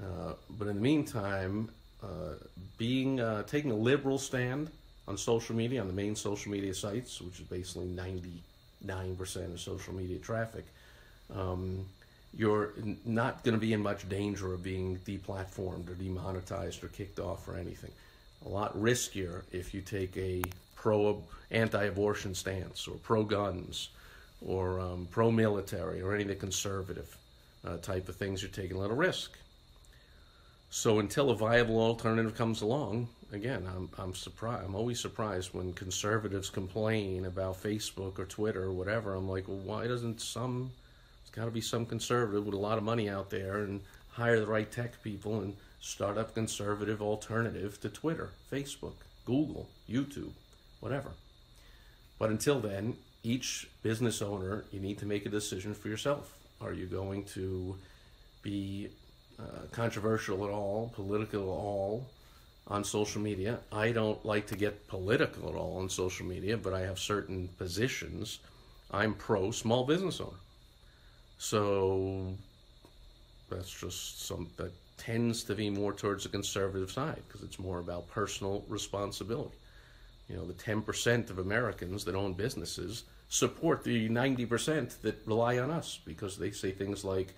Uh, 0.03 0.33
but 0.59 0.69
in 0.69 0.76
the 0.76 0.83
meantime, 0.83 1.69
uh, 2.03 2.35
being 2.76 3.21
uh, 3.21 3.43
taking 3.45 3.71
a 3.71 3.76
liberal 3.76 4.19
stand 4.19 4.71
on 5.09 5.17
social 5.17 5.55
media, 5.55 5.81
on 5.81 5.87
the 5.87 5.93
main 5.93 6.15
social 6.17 6.53
media 6.53 6.75
sites, 6.75 7.21
which 7.21 7.41
is 7.41 7.47
basically 7.47 7.87
99% 7.87 9.53
of 9.53 9.61
social 9.61 9.95
media 9.95 10.19
traffic, 10.19 10.65
um, 11.35 11.87
you're 12.37 12.73
not 13.05 13.43
going 13.45 13.55
to 13.55 13.61
be 13.61 13.73
in 13.73 13.83
much 13.83 14.09
danger 14.09 14.52
of 14.52 14.62
being 14.62 14.99
deplatformed 15.07 15.88
or 15.88 15.95
demonetized 15.95 16.85
or 16.85 16.88
kicked 16.88 17.19
off 17.19 17.49
or 17.49 17.57
anything. 17.57 17.93
A 18.45 18.49
lot 18.49 18.76
riskier 18.78 19.43
if 19.52 19.73
you 19.73 19.81
take 19.81 20.16
a 20.16 20.43
pro 20.75 21.23
anti-abortion 21.50 22.35
stance 22.35 22.87
or 22.87 22.97
pro-guns 22.97 23.88
or 24.45 24.78
um, 24.81 25.09
pro-military 25.11 26.02
or 26.02 26.14
any 26.14 26.23
of 26.23 26.28
the 26.28 26.35
conservative 26.35 27.16
uh, 27.66 27.78
type 27.78 28.09
of 28.09 28.16
things. 28.16 28.43
You're 28.43 28.50
taking 28.50 28.76
a 28.76 28.81
little 28.81 28.97
risk. 28.97 29.33
So 30.69 30.99
until 30.99 31.31
a 31.31 31.37
viable 31.37 31.81
alternative 31.81 32.37
comes 32.37 32.61
along, 32.61 33.09
again, 33.33 33.66
I'm 33.75 33.88
I'm 33.99 34.14
surprised. 34.14 34.66
I'm 34.66 34.75
always 34.75 35.00
surprised 35.00 35.55
when 35.55 35.73
conservatives 35.73 36.50
complain 36.50 37.25
about 37.25 37.62
Facebook 37.62 38.19
or 38.19 38.26
Twitter 38.26 38.64
or 38.64 38.73
whatever. 38.73 39.14
I'm 39.14 39.28
like, 39.28 39.49
well, 39.49 39.59
why 39.59 39.87
doesn't 39.87 40.21
some 40.21 40.73
got 41.37 41.45
to 41.45 41.50
be 41.50 41.61
some 41.61 41.85
conservative 41.85 42.47
with 42.47 42.55
a 42.55 42.59
lot 42.59 42.78
of 42.78 42.85
money 42.85 43.09
out 43.11 43.28
there 43.31 43.59
and 43.59 43.83
hire 44.09 44.40
the 44.40 44.47
right 44.47 44.73
tech 44.73 45.02
people 45.02 45.40
and 45.40 45.55
start 45.81 46.16
up 46.16 46.35
conservative 46.35 47.02
alternative 47.02 47.78
to 47.83 47.90
Twitter, 47.90 48.31
Facebook, 48.50 48.95
Google, 49.26 49.69
YouTube, 49.88 50.33
whatever. 50.81 51.11
But 52.19 52.31
until 52.31 52.59
then, 52.59 52.97
each 53.23 53.69
business 53.83 54.23
owner, 54.23 54.64
you 54.73 54.81
need 54.81 54.99
to 54.99 55.07
make 55.07 55.26
a 55.26 55.28
decision 55.28 55.75
for 55.75 55.88
yourself. 55.88 56.35
Are 56.62 56.73
you 56.73 56.87
going 56.87 57.25
to 57.35 57.76
be 58.43 58.88
uh, 59.38 59.66
controversial 59.73 60.45
at 60.45 60.50
all, 60.50 60.90
political 60.95 61.43
at 61.43 61.47
all 61.47 62.07
on 62.69 62.83
social 62.83 63.21
media? 63.21 63.59
I 63.71 63.93
don't 63.93 64.25
like 64.25 64.47
to 64.47 64.57
get 64.57 64.88
political 64.88 65.50
at 65.50 65.55
all 65.55 65.76
on 65.76 65.90
social 65.90 66.25
media, 66.25 66.57
but 66.57 66.73
I 66.73 66.81
have 66.81 66.99
certain 66.99 67.49
positions. 67.59 68.38
I'm 68.90 69.12
pro 69.12 69.50
small 69.50 69.85
business 69.85 70.21
owner. 70.21 70.38
So 71.38 72.35
that's 73.50 73.71
just 73.71 74.26
some 74.26 74.49
that 74.57 74.73
tends 74.97 75.45
to 75.45 75.55
be 75.55 75.71
more 75.71 75.93
towards 75.93 76.25
the 76.25 76.28
conservative 76.28 76.90
side 76.90 77.23
because 77.26 77.43
it's 77.43 77.59
more 77.59 77.78
about 77.78 78.09
personal 78.09 78.64
responsibility. 78.69 79.55
You 80.28 80.37
know, 80.37 80.45
the 80.45 80.55
10% 80.55 81.31
of 81.31 81.38
Americans 81.38 82.05
that 82.05 82.14
own 82.14 82.33
businesses 82.33 83.05
support 83.28 83.85
the 83.85 84.09
90% 84.09 85.00
that 85.02 85.26
rely 85.26 85.59
on 85.59 85.71
us 85.71 86.00
because 86.05 86.37
they 86.37 86.50
say 86.50 86.73
things 86.73 87.05
like, 87.05 87.35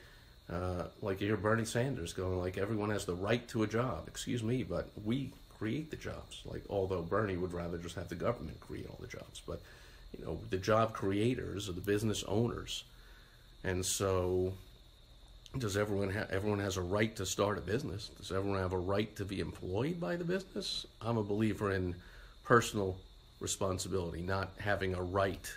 uh, 0.50 0.85
like 1.02 1.21
you 1.21 1.26
hear 1.26 1.37
Bernie 1.37 1.64
Sanders 1.64 2.12
going 2.12 2.38
like 2.38 2.57
everyone 2.57 2.90
has 2.90 3.05
the 3.05 3.14
right 3.14 3.47
to 3.49 3.64
a 3.64 3.67
job. 3.67 4.05
Excuse 4.09 4.43
me, 4.43 4.62
but 4.62 4.88
we 5.05 5.33
create 5.59 5.90
the 5.90 5.97
jobs. 5.97 6.43
Like 6.47 6.62
although 6.71 7.02
Bernie 7.02 7.37
would 7.37 7.52
rather 7.52 7.76
just 7.76 7.97
have 7.97 8.09
the 8.09 8.14
government 8.14 8.61
create 8.61 8.87
all 8.88 8.99
the 9.00 9.07
jobs, 9.07 9.43
but 9.47 9.61
you 10.17 10.25
know 10.25 10.38
the 10.49 10.57
job 10.57 10.95
creators 10.95 11.69
are 11.69 11.73
the 11.73 11.83
business 11.83 12.25
owners 12.25 12.85
and 13.65 13.85
so, 13.85 14.53
does 15.59 15.77
everyone 15.77 16.11
have 16.11 16.31
everyone 16.31 16.61
has 16.61 16.77
a 16.77 16.83
right 16.83 17.15
to 17.17 17.27
start 17.27 17.59
a 17.59 17.61
business? 17.61 18.11
Does 18.19 18.33
everyone 18.33 18.61
have 18.61 18.73
a 18.73 18.79
right 18.79 19.15
to 19.17 19.25
be 19.25 19.41
employed 19.41 20.00
by 20.00 20.17
the 20.17 20.25
business? 20.25 20.87
I'm 21.00 21.17
a 21.17 21.23
believer 21.23 21.73
in 21.73 21.95
personal 22.45 22.97
responsibility, 23.41 24.23
not 24.23 24.53
having 24.59 24.95
a 24.95 25.03
right 25.03 25.53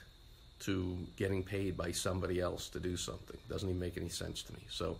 to 0.62 0.98
getting 1.17 1.41
paid 1.43 1.75
by 1.75 1.91
somebody 1.91 2.39
else 2.39 2.70
to 2.70 2.79
do 2.79 2.96
something. 2.96 3.38
Doesn't 3.50 3.67
even 3.67 3.79
make 3.79 3.98
any 3.98 4.10
sense 4.10 4.43
to 4.43 4.53
me. 4.53 4.60
So 4.70 4.98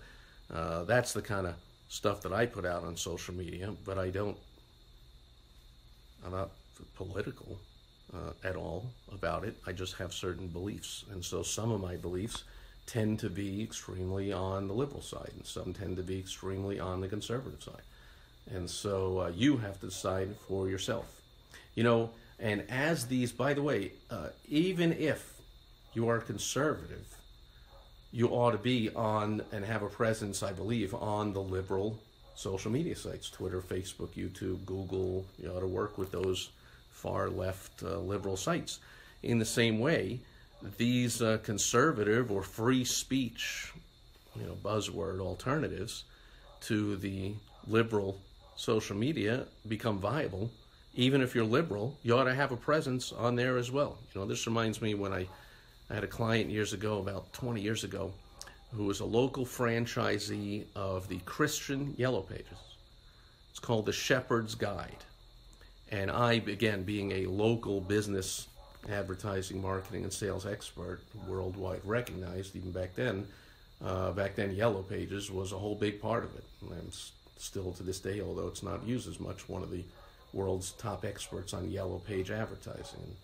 uh, 0.52 0.84
that's 0.84 1.14
the 1.14 1.22
kind 1.22 1.46
of 1.48 1.56
stuff 1.88 2.22
that 2.22 2.34
I 2.34 2.46
put 2.46 2.66
out 2.66 2.84
on 2.84 2.96
social 2.96 3.34
media, 3.34 3.74
but 3.86 3.98
I 3.98 4.10
don't. 4.10 4.38
I'm 6.26 6.32
not 6.32 6.52
political 6.96 7.58
uh, 8.14 8.32
at 8.44 8.56
all 8.56 8.92
about 9.12 9.44
it. 9.44 9.58
I 9.66 9.72
just 9.72 9.96
have 9.96 10.14
certain 10.14 10.48
beliefs, 10.48 11.06
and 11.12 11.24
so 11.24 11.44
some 11.44 11.72
of 11.72 11.82
my 11.82 11.96
beliefs 11.96 12.44
tend 12.92 13.20
to 13.20 13.30
be 13.30 13.64
extremely 13.64 14.34
on 14.34 14.68
the 14.68 14.74
liberal 14.74 15.02
side, 15.02 15.32
and 15.34 15.46
some 15.46 15.74
tend 15.74 15.96
to 15.96 16.04
be 16.04 16.20
extremely 16.20 16.78
on 16.78 17.00
the 17.00 17.08
conservative 17.08 17.64
side. 17.64 17.84
And 18.54 18.70
so 18.70 19.20
uh, 19.22 19.32
you 19.34 19.58
have 19.58 19.80
to 19.80 19.86
decide 19.86 20.36
for 20.48 20.68
yourself. 20.68 21.22
You 21.74 21.86
know, 21.86 22.10
and 22.38 22.66
as 22.70 23.08
these, 23.08 23.32
by 23.32 23.54
the 23.54 23.62
way, 23.62 23.94
uh, 24.10 24.28
even 24.50 24.92
if 24.92 25.36
you 25.94 26.10
are 26.10 26.20
conservative, 26.20 27.06
you 28.12 28.28
ought 28.28 28.52
to 28.52 28.58
be 28.58 28.90
on 28.94 29.42
and 29.54 29.64
have 29.64 29.84
a 29.84 29.88
presence, 29.88 30.44
I 30.44 30.52
believe, 30.52 30.94
on 30.94 31.32
the 31.32 31.42
liberal 31.42 31.98
social 32.36 32.72
media 32.72 32.96
sites 32.98 33.30
Twitter, 33.30 33.62
Facebook, 33.62 34.10
YouTube, 34.16 34.66
Google. 34.66 35.26
You 35.42 35.52
ought 35.52 35.62
to 35.62 35.68
work 35.68 35.98
with 35.98 36.12
those 36.12 36.50
far 36.90 37.30
left 37.30 37.84
uh, 37.84 38.00
liberal 38.00 38.36
sites. 38.36 38.80
In 39.24 39.40
the 39.40 39.46
same 39.46 39.80
way, 39.80 40.20
these 40.78 41.22
uh, 41.22 41.40
conservative 41.44 42.32
or 42.32 42.44
free 42.44 42.84
speech, 42.84 43.74
you 44.36 44.44
know, 44.44 44.56
buzzword 44.64 45.20
alternatives 45.20 46.04
to 46.62 46.96
the 46.98 47.34
liberal 47.68 48.20
social 48.56 48.96
media 48.96 49.46
become 49.68 50.00
viable. 50.00 50.52
Even 50.94 51.22
if 51.22 51.34
you're 51.34 51.46
liberal, 51.46 51.98
you 52.04 52.18
ought 52.18 52.26
to 52.26 52.36
have 52.36 52.52
a 52.52 52.58
presence 52.58 53.12
on 53.12 53.36
there 53.36 53.58
as 53.58 53.72
well. 53.72 53.98
You 54.14 54.22
know, 54.22 54.28
this 54.28 54.46
reminds 54.46 54.82
me 54.82 54.94
when 54.94 55.14
I, 55.14 55.28
I 55.90 55.96
had 55.96 56.04
a 56.04 56.08
client 56.08 56.50
years 56.50 56.74
ago, 56.74 57.00
about 57.00 57.32
20 57.34 57.62
years 57.62 57.84
ago, 57.84 58.12
who 58.74 58.86
was 58.86 59.00
a 59.00 59.06
local 59.06 59.46
franchisee 59.46 60.66
of 60.76 61.08
the 61.08 61.20
Christian 61.20 61.94
Yellow 61.98 62.22
Pages. 62.22 62.58
It's 63.50 63.60
called 63.60 63.86
the 63.86 63.94
Shepherd's 63.94 64.56
Guide. 64.56 65.04
And 65.92 66.10
I, 66.10 66.34
again, 66.34 66.84
being 66.84 67.12
a 67.12 67.26
local 67.26 67.82
business 67.82 68.48
advertising, 68.90 69.62
marketing, 69.62 70.04
and 70.04 70.14
sales 70.14 70.46
expert, 70.46 71.02
worldwide 71.28 71.82
recognized 71.84 72.56
even 72.56 72.72
back 72.72 72.96
then. 72.96 73.28
Uh, 73.84 74.12
back 74.12 74.36
then, 74.36 74.56
Yellow 74.56 74.84
Pages 74.84 75.32
was 75.32 75.52
a 75.52 75.58
whole 75.58 75.76
big 75.76 76.02
part 76.02 76.24
of 76.24 76.36
it. 76.36 76.44
And 76.62 76.96
still 77.38 77.72
to 77.74 77.84
this 77.84 78.00
day, 78.00 78.22
although 78.22 78.48
it's 78.48 78.64
not 78.64 78.86
used 78.86 79.08
as 79.08 79.20
much, 79.20 79.50
one 79.50 79.64
of 79.64 79.72
the 79.72 79.84
world's 80.34 80.72
top 80.74 81.04
experts 81.04 81.54
on 81.54 81.70
yellow 81.70 82.00
page 82.00 82.32
advertising. 82.32 83.00
And 83.04 83.16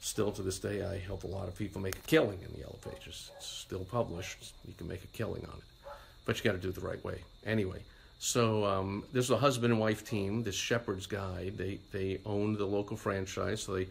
still 0.00 0.32
to 0.32 0.42
this 0.42 0.58
day, 0.58 0.84
I 0.84 0.98
help 0.98 1.24
a 1.24 1.28
lot 1.28 1.48
of 1.48 1.56
people 1.56 1.80
make 1.80 1.96
a 1.96 2.00
killing 2.00 2.40
in 2.42 2.52
the 2.52 2.60
yellow 2.60 2.78
pages. 2.82 3.30
It's 3.36 3.46
still 3.46 3.84
published. 3.84 4.52
You 4.66 4.74
can 4.76 4.88
make 4.88 5.04
a 5.04 5.08
killing 5.08 5.44
on 5.44 5.56
it, 5.56 5.90
but 6.24 6.36
you 6.36 6.44
got 6.44 6.52
to 6.52 6.58
do 6.58 6.68
it 6.68 6.74
the 6.74 6.80
right 6.80 7.02
way. 7.04 7.20
Anyway, 7.46 7.78
so 8.18 8.64
um, 8.64 9.04
this 9.12 9.24
is 9.24 9.30
a 9.30 9.38
husband 9.38 9.72
and 9.72 9.80
wife 9.80 10.04
team. 10.04 10.42
This 10.42 10.54
Shepherd's 10.54 11.06
Guide. 11.06 11.54
They 11.56 11.78
they 11.92 12.20
owned 12.26 12.58
the 12.58 12.66
local 12.66 12.96
franchise, 12.96 13.62
so 13.62 13.74
they, 13.74 13.88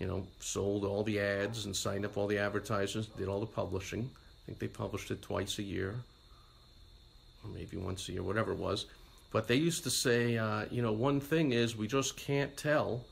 you 0.00 0.06
know, 0.06 0.26
sold 0.40 0.84
all 0.84 1.04
the 1.04 1.20
ads 1.20 1.66
and 1.66 1.76
signed 1.76 2.04
up 2.04 2.16
all 2.16 2.26
the 2.26 2.38
advertisers, 2.38 3.06
did 3.06 3.28
all 3.28 3.38
the 3.38 3.46
publishing. 3.46 4.10
I 4.10 4.40
think 4.46 4.58
they 4.58 4.66
published 4.66 5.10
it 5.10 5.22
twice 5.22 5.58
a 5.58 5.62
year, 5.62 5.94
or 7.44 7.50
maybe 7.50 7.76
once 7.76 8.08
a 8.08 8.12
year, 8.12 8.22
whatever 8.22 8.52
it 8.52 8.58
was. 8.58 8.86
But 9.30 9.46
they 9.46 9.56
used 9.56 9.84
to 9.84 9.90
say, 9.90 10.38
uh, 10.38 10.64
you 10.70 10.82
know, 10.82 10.92
one 10.92 11.20
thing 11.20 11.52
is 11.52 11.76
we 11.76 11.86
just 11.86 12.16
can't 12.16 12.56
tell. 12.56 13.04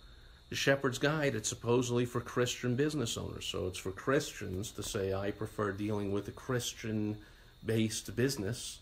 The 0.49 0.57
Shepherd's 0.57 0.99
Guide, 0.99 1.35
it's 1.35 1.49
supposedly 1.49 2.07
for 2.07 2.21
Christian 2.21 2.75
business 2.75 3.19
owners. 3.19 3.45
So 3.45 3.67
it's 3.67 3.79
for 3.79 3.93
Christians 3.93 4.71
to 4.73 4.83
say, 4.83 5.13
I 5.13 5.31
prefer 5.31 5.73
dealing 5.73 6.11
with 6.11 6.27
a 6.29 6.33
Christian 6.33 7.19
based 7.67 8.17
business. 8.17 8.79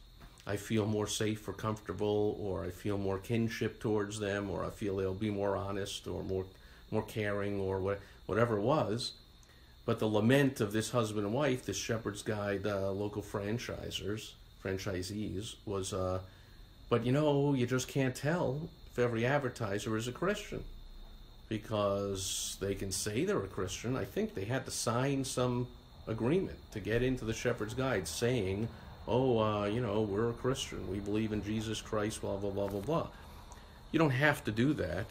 I 0.46 0.56
feel 0.56 0.86
more 0.86 1.08
safe 1.08 1.48
or 1.48 1.52
comfortable, 1.52 2.38
or 2.40 2.64
I 2.64 2.70
feel 2.70 2.96
more 2.96 3.18
kinship 3.18 3.80
towards 3.80 4.20
them, 4.20 4.48
or 4.48 4.64
I 4.64 4.70
feel 4.70 4.96
they'll 4.96 5.12
be 5.12 5.30
more 5.30 5.56
honest 5.56 6.06
or 6.06 6.22
more, 6.22 6.44
more 6.90 7.02
caring, 7.02 7.61
or 7.61 7.81
what, 7.81 8.00
whatever 8.26 8.57
it 8.57 8.62
was. 8.62 9.12
But 9.85 9.99
the 9.99 10.07
lament 10.07 10.61
of 10.61 10.73
this 10.73 10.90
husband 10.90 11.26
and 11.26 11.35
wife, 11.35 11.64
this 11.64 11.76
Shepherd's 11.76 12.23
Guide 12.23 12.66
uh, 12.66 12.90
local 12.90 13.23
franchisers, 13.23 14.33
franchisees, 14.64 15.55
was. 15.64 15.93
Uh, 15.93 16.21
but 16.88 17.05
you 17.05 17.12
know, 17.12 17.55
you 17.55 17.66
just 17.66 17.88
can't 17.88 18.14
tell 18.14 18.69
if 18.90 18.99
every 18.99 19.26
advertiser 19.26 19.97
is 19.97 20.09
a 20.09 20.12
Christian 20.12 20.64
because 21.49 22.57
they 22.61 22.75
can 22.75 22.90
say 22.90 23.25
they're 23.25 23.45
a 23.45 23.49
Christian. 23.49 23.97
I 23.97 24.05
think 24.05 24.35
they 24.35 24.45
had 24.45 24.64
to 24.64 24.71
sign 24.71 25.25
some 25.25 25.69
agreement 26.09 26.59
to 26.73 26.81
get 26.81 27.02
into 27.02 27.25
the 27.25 27.35
Shepherd's 27.35 27.75
Guide 27.75 28.09
saying, 28.09 28.69
oh, 29.07 29.38
uh, 29.38 29.66
you 29.66 29.81
know, 29.81 30.02
we're 30.02 30.31
a 30.31 30.35
Christian. 30.35 30.90
We 30.90 30.99
believe 30.99 31.33
in 31.33 31.45
Jesus 31.45 31.81
Christ, 31.81 32.21
blah, 32.21 32.37
blah, 32.37 32.50
blah, 32.50 32.69
blah, 32.69 32.81
blah. 32.81 33.09
You 33.93 33.99
don't 33.99 34.11
have 34.11 34.43
to 34.45 34.50
do 34.50 34.73
that 34.75 35.07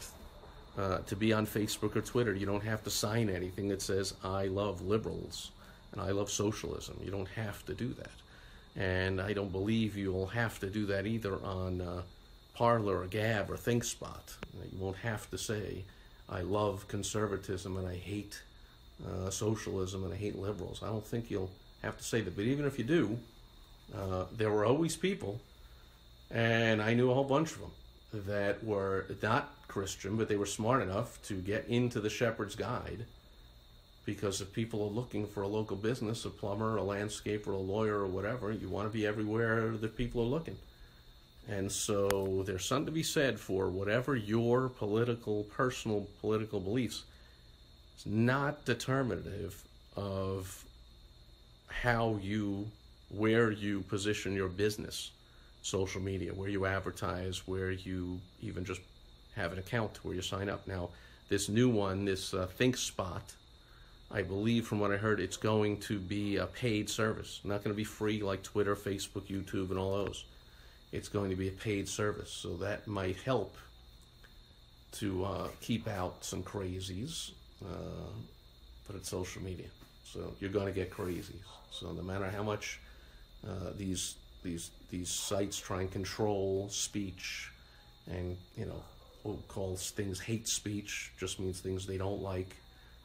uh, 0.76 0.98
to 0.98 1.16
be 1.16 1.32
on 1.32 1.46
Facebook 1.46 1.96
or 1.96 2.02
Twitter. 2.02 2.34
You 2.34 2.46
don't 2.46 2.64
have 2.64 2.82
to 2.84 2.90
sign 2.90 3.28
anything 3.28 3.68
that 3.68 3.82
says, 3.82 4.14
I 4.22 4.46
love 4.46 4.82
liberals 4.82 5.50
and 5.92 6.00
I 6.00 6.10
love 6.10 6.30
socialism. 6.30 7.00
You 7.02 7.10
don't 7.10 7.28
have 7.28 7.64
to 7.66 7.74
do 7.74 7.88
that 7.94 8.10
and 8.76 9.20
I 9.20 9.32
don't 9.32 9.50
believe 9.50 9.96
you'll 9.96 10.26
have 10.26 10.60
to 10.60 10.68
do 10.68 10.86
that 10.86 11.06
either 11.06 11.34
on 11.42 11.80
uh, 11.80 12.02
Parler 12.54 13.00
or 13.00 13.06
Gab 13.06 13.50
or 13.50 13.56
ThinkSpot. 13.56 14.36
You 14.70 14.78
won't 14.78 14.98
have 14.98 15.30
to 15.30 15.38
say, 15.38 15.84
I 16.28 16.42
love 16.42 16.86
conservatism 16.88 17.76
and 17.76 17.88
I 17.88 17.96
hate 17.96 18.42
uh, 19.06 19.30
socialism 19.30 20.04
and 20.04 20.12
I 20.12 20.16
hate 20.16 20.36
liberals. 20.38 20.82
I 20.82 20.88
don't 20.88 21.06
think 21.06 21.30
you'll 21.30 21.50
have 21.82 21.96
to 21.96 22.04
say 22.04 22.20
that. 22.20 22.36
But 22.36 22.44
even 22.44 22.66
if 22.66 22.78
you 22.78 22.84
do, 22.84 23.18
uh, 23.96 24.24
there 24.36 24.50
were 24.50 24.66
always 24.66 24.96
people, 24.96 25.40
and 26.30 26.82
I 26.82 26.92
knew 26.94 27.10
a 27.10 27.14
whole 27.14 27.24
bunch 27.24 27.52
of 27.52 27.60
them, 27.60 27.70
that 28.26 28.62
were 28.64 29.06
not 29.22 29.54
Christian, 29.68 30.16
but 30.16 30.28
they 30.28 30.36
were 30.36 30.46
smart 30.46 30.82
enough 30.82 31.20
to 31.22 31.34
get 31.34 31.66
into 31.68 32.00
the 32.00 32.10
Shepherd's 32.10 32.54
Guide 32.54 33.06
because 34.06 34.40
if 34.40 34.52
people 34.52 34.82
are 34.84 34.90
looking 34.90 35.26
for 35.26 35.42
a 35.42 35.48
local 35.48 35.76
business, 35.76 36.24
a 36.24 36.30
plumber, 36.30 36.78
a 36.78 36.80
landscaper, 36.80 37.48
a 37.48 37.56
lawyer, 37.56 37.98
or 37.98 38.06
whatever, 38.06 38.52
you 38.52 38.68
want 38.68 38.90
to 38.90 38.96
be 38.96 39.04
everywhere 39.06 39.72
that 39.72 39.96
people 39.96 40.22
are 40.22 40.26
looking. 40.26 40.56
And 41.48 41.70
so 41.70 42.44
there's 42.46 42.64
something 42.64 42.86
to 42.86 42.92
be 42.92 43.02
said 43.02 43.38
for 43.38 43.68
whatever 43.68 44.16
your 44.16 44.68
political, 44.68 45.44
personal 45.44 46.06
political 46.20 46.60
beliefs. 46.60 47.04
It's 47.96 48.06
not 48.06 48.64
determinative 48.64 49.62
of 49.96 50.64
how 51.68 52.18
you, 52.22 52.66
where 53.10 53.50
you 53.50 53.82
position 53.82 54.34
your 54.34 54.48
business, 54.48 55.10
social 55.62 56.00
media, 56.00 56.32
where 56.32 56.48
you 56.48 56.66
advertise, 56.66 57.46
where 57.46 57.70
you 57.70 58.20
even 58.40 58.64
just 58.64 58.80
have 59.36 59.52
an 59.52 59.58
account 59.58 60.04
where 60.04 60.14
you 60.14 60.22
sign 60.22 60.48
up. 60.48 60.66
Now, 60.66 60.90
this 61.28 61.48
new 61.48 61.68
one, 61.68 62.04
this 62.04 62.34
uh, 62.34 62.48
ThinkSpot, 62.58 63.22
I 64.10 64.22
believe 64.22 64.66
from 64.66 64.80
what 64.80 64.92
I 64.92 64.96
heard, 64.96 65.20
it's 65.20 65.36
going 65.36 65.78
to 65.80 65.98
be 65.98 66.36
a 66.36 66.46
paid 66.46 66.88
service. 66.88 67.40
Not 67.44 67.62
going 67.62 67.74
to 67.74 67.76
be 67.76 67.84
free 67.84 68.22
like 68.22 68.42
Twitter, 68.42 68.76
Facebook, 68.76 69.26
YouTube, 69.26 69.70
and 69.70 69.78
all 69.78 70.04
those. 70.04 70.24
It's 70.92 71.08
going 71.08 71.30
to 71.30 71.36
be 71.36 71.48
a 71.48 71.52
paid 71.52 71.88
service. 71.88 72.30
So 72.30 72.56
that 72.56 72.86
might 72.86 73.16
help 73.16 73.56
to 74.92 75.24
uh, 75.24 75.48
keep 75.60 75.88
out 75.88 76.24
some 76.24 76.42
crazies, 76.42 77.32
uh, 77.64 78.08
but 78.86 78.96
it's 78.96 79.10
social 79.10 79.42
media. 79.42 79.66
So 80.04 80.32
you're 80.40 80.50
going 80.50 80.66
to 80.66 80.72
get 80.72 80.90
crazies. 80.90 81.44
So 81.70 81.92
no 81.92 82.02
matter 82.02 82.30
how 82.30 82.42
much 82.42 82.80
uh, 83.46 83.72
these 83.76 84.14
these 84.42 84.70
these 84.90 85.10
sites 85.10 85.58
try 85.58 85.80
and 85.80 85.90
control 85.90 86.68
speech, 86.70 87.50
and 88.08 88.36
you 88.56 88.66
know, 88.66 88.82
we'll 89.26 89.42
call 89.48 89.76
things 89.76 90.20
hate 90.20 90.48
speech, 90.48 91.12
just 91.18 91.40
means 91.40 91.60
things 91.60 91.86
they 91.86 91.98
don't 91.98 92.22
like. 92.22 92.56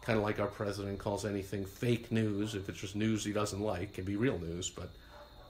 Kind 0.03 0.17
of 0.17 0.23
like 0.23 0.39
our 0.39 0.47
president 0.47 0.99
calls 0.99 1.25
anything 1.25 1.65
fake 1.65 2.11
news. 2.11 2.55
If 2.55 2.69
it's 2.69 2.79
just 2.79 2.95
news 2.95 3.23
he 3.23 3.33
doesn't 3.33 3.59
like 3.61 3.81
it 3.81 3.93
can 3.93 4.03
be 4.03 4.15
real 4.15 4.39
news 4.39 4.69
but 4.69 4.89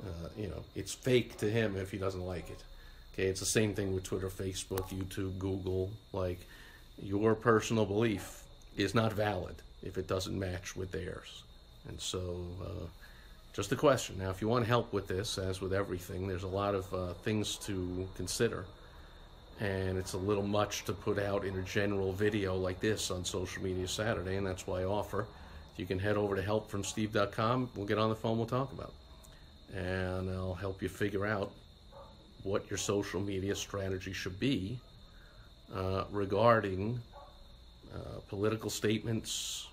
uh, 0.04 0.30
you 0.38 0.48
know 0.48 0.64
it's 0.76 0.94
fake 0.94 1.38
to 1.38 1.50
him 1.50 1.78
if 1.78 1.92
he 1.92 1.98
doesn't 1.98 2.26
like 2.26 2.50
it. 2.50 2.64
Okay 3.14 3.28
it's 3.28 3.40
the 3.40 3.46
same 3.46 3.74
thing 3.74 3.94
with 3.94 4.04
twitter 4.04 4.30
facebook 4.30 4.90
youtube 4.90 5.38
google. 5.40 5.90
Like 6.12 6.40
your 7.02 7.36
personal 7.36 7.86
belief 7.86 8.44
is 8.78 8.94
not 8.94 9.14
valid 9.14 9.56
if 9.84 9.98
it 9.98 10.08
doesn't 10.08 10.38
match 10.38 10.76
with 10.76 10.92
theirs. 10.92 11.44
And 11.88 12.00
so 12.00 12.46
uh, 12.62 12.88
just 13.54 13.72
a 13.72 13.76
question. 13.76 14.18
Now 14.20 14.30
if 14.32 14.42
you 14.42 14.48
want 14.48 14.66
help 14.66 14.92
with 14.92 15.08
this 15.08 15.38
as 15.38 15.62
with 15.62 15.74
everything 15.74 16.28
there's 16.28 16.44
a 16.44 16.48
lot 16.48 16.76
of 16.76 16.94
uh, 16.94 17.14
things 17.14 17.56
to 17.60 18.08
consider 18.16 18.66
and 19.62 19.96
it's 19.96 20.14
a 20.14 20.18
little 20.18 20.46
much 20.46 20.86
to 20.86 20.92
put 20.92 21.20
out 21.20 21.46
in 21.46 21.56
a 21.58 21.62
general 21.62 22.12
video 22.12 22.56
like 22.56 22.80
this 22.80 23.12
on 23.12 23.24
social 23.24 23.62
media 23.62 23.88
Saturday, 23.88 24.36
and 24.36 24.46
that's 24.46 24.66
why 24.66 24.82
I 24.82 24.86
offer. 24.86 25.28
You 25.78 25.86
can 25.86 26.00
head 26.00 26.18
over 26.18 26.36
to 26.36 26.42
helpfromsteve.com, 26.42 27.70
we'll 27.76 27.86
get 27.86 28.00
on 28.00 28.10
the 28.10 28.16
phone, 28.16 28.38
we'll 28.38 28.48
talk 28.48 28.74
about 28.74 28.92
it. 29.72 29.78
And 29.78 30.30
I'll 30.32 30.56
help 30.56 30.82
you 30.82 30.90
figure 30.90 31.28
out 31.28 31.52
what 32.42 32.70
your 32.72 32.78
social 32.78 33.22
media 33.22 33.56
strategy 33.56 34.14
should 34.14 34.40
be 34.40 34.80
uh, 35.74 36.06
regarding 36.12 37.00
uh, 37.94 38.20
political 38.30 38.70
statements, 38.70 39.68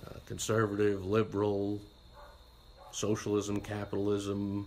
uh, 0.00 0.14
conservative, 0.26 1.04
liberal, 1.04 1.78
socialism, 2.92 3.60
capitalism, 3.60 4.66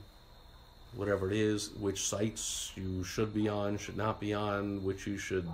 whatever 0.96 1.30
it 1.30 1.38
is, 1.38 1.72
which 1.80 2.08
sites 2.08 2.72
you 2.76 3.04
should 3.04 3.34
be 3.34 3.48
on, 3.48 3.78
should 3.78 3.98
not 3.98 4.20
be 4.20 4.34
on, 4.34 4.84
which 4.84 5.08
you 5.08 5.18
should 5.18 5.48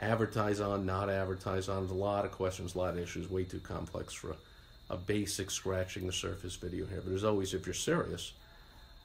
advertise 0.00 0.60
on, 0.60 0.86
not 0.86 1.08
advertise 1.08 1.68
on. 1.68 1.78
There's 1.80 1.90
a 1.90 1.94
lot 1.94 2.24
of 2.24 2.32
questions, 2.32 2.74
a 2.74 2.78
lot 2.78 2.94
of 2.94 2.98
issues, 2.98 3.30
way 3.30 3.44
too 3.44 3.60
complex 3.60 4.12
for 4.12 4.30
a, 4.30 4.94
a 4.94 4.96
basic 4.96 5.50
scratching 5.50 6.06
the 6.06 6.12
surface 6.12 6.56
video 6.56 6.86
here. 6.86 7.02
But 7.04 7.14
as 7.14 7.24
always, 7.24 7.54
if 7.54 7.66
you're 7.66 7.74
serious 7.74 8.32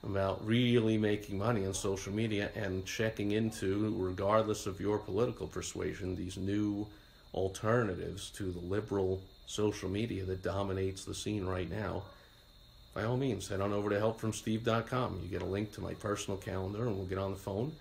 about 0.03 0.45
really 0.45 0.97
making 0.97 1.37
money 1.37 1.65
on 1.65 1.73
social 1.73 2.13
media 2.13 2.49
and 2.55 2.85
checking 2.85 3.31
into, 3.31 3.95
regardless 3.97 4.65
of 4.65 4.81
your 4.81 4.97
political 4.97 5.47
persuasion, 5.47 6.15
these 6.15 6.37
new 6.37 6.85
alternatives 7.33 8.29
to 8.31 8.51
the 8.51 8.59
liberal 8.59 9.21
social 9.45 9.89
media 9.89 10.23
that 10.25 10.43
dominates 10.43 11.05
the 11.05 11.13
scene 11.13 11.45
right 11.45 11.69
now, 11.69 12.03
by 12.93 13.03
all 13.03 13.17
means, 13.17 13.47
head 13.47 13.61
on 13.61 13.73
over 13.73 13.89
to 13.89 13.99
helpfromsteve.com. 13.99 15.21
You 15.23 15.29
get 15.29 15.41
a 15.41 15.45
link 15.45 15.71
to 15.73 15.81
my 15.81 15.93
personal 15.95 16.37
calendar, 16.37 16.87
and 16.87 16.95
we'll 16.95 17.07
get 17.07 17.17
on 17.17 17.31
the 17.31 17.39
phone. 17.39 17.71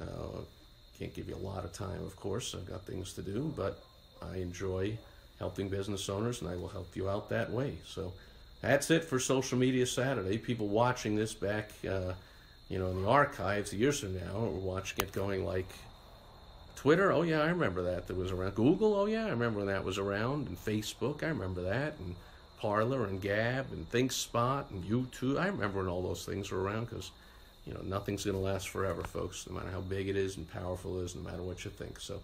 Uh, 0.00 0.40
can't 0.98 1.14
give 1.14 1.28
you 1.28 1.36
a 1.36 1.46
lot 1.46 1.64
of 1.64 1.72
time, 1.72 2.02
of 2.04 2.16
course. 2.16 2.54
I've 2.54 2.66
got 2.66 2.84
things 2.84 3.12
to 3.14 3.22
do, 3.22 3.52
but 3.56 3.82
I 4.22 4.36
enjoy 4.36 4.98
helping 5.38 5.68
business 5.68 6.08
owners, 6.08 6.40
and 6.40 6.50
I 6.50 6.56
will 6.56 6.68
help 6.68 6.96
you 6.96 7.08
out 7.08 7.28
that 7.28 7.50
way. 7.50 7.78
So 7.86 8.12
that's 8.60 8.90
it 8.90 9.04
for 9.04 9.20
Social 9.20 9.58
Media 9.58 9.86
Saturday. 9.86 10.38
People 10.38 10.68
watching 10.68 11.14
this 11.14 11.34
back, 11.34 11.70
uh, 11.88 12.14
you 12.68 12.78
know, 12.78 12.88
in 12.88 13.02
the 13.02 13.08
archives 13.08 13.72
years 13.72 14.00
from 14.00 14.16
now, 14.16 14.36
are 14.36 14.48
watching 14.48 14.98
it 15.04 15.12
going 15.12 15.44
like, 15.44 15.68
Twitter, 16.74 17.10
oh 17.12 17.22
yeah, 17.22 17.40
I 17.40 17.48
remember 17.48 17.82
that. 17.82 18.06
That 18.06 18.16
was 18.16 18.30
around. 18.30 18.54
Google, 18.54 18.94
oh 18.94 19.06
yeah, 19.06 19.26
I 19.26 19.30
remember 19.30 19.58
when 19.58 19.68
that 19.68 19.84
was 19.84 19.98
around. 19.98 20.46
And 20.46 20.56
Facebook, 20.56 21.24
I 21.24 21.26
remember 21.26 21.62
that. 21.62 21.98
And 21.98 22.14
Parler 22.58 23.04
and 23.04 23.20
Gab 23.20 23.72
and 23.72 23.90
ThinkSpot 23.90 24.70
and 24.70 24.84
YouTube. 24.84 25.38
I 25.38 25.46
remember 25.46 25.78
when 25.78 25.88
all 25.88 26.02
those 26.02 26.24
things 26.24 26.50
were 26.50 26.60
around 26.60 26.86
because, 26.86 27.10
you 27.66 27.74
know, 27.74 27.80
nothing's 27.82 28.24
going 28.24 28.36
to 28.36 28.42
last 28.42 28.68
forever, 28.68 29.02
folks, 29.02 29.46
no 29.48 29.54
matter 29.54 29.70
how 29.70 29.80
big 29.80 30.08
it 30.08 30.16
is 30.16 30.36
and 30.36 30.50
powerful 30.50 31.00
it 31.00 31.04
is, 31.04 31.14
no 31.14 31.22
matter 31.22 31.42
what 31.42 31.64
you 31.64 31.70
think. 31.70 32.00
So, 32.00 32.20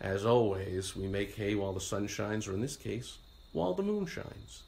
as 0.00 0.24
always, 0.24 0.96
we 0.96 1.06
make 1.06 1.34
hay 1.34 1.54
while 1.54 1.72
the 1.72 1.80
sun 1.80 2.06
shines, 2.06 2.46
or 2.46 2.54
in 2.54 2.60
this 2.60 2.76
case, 2.76 3.18
while 3.52 3.74
the 3.74 3.82
moon 3.82 4.06
shines. 4.06 4.62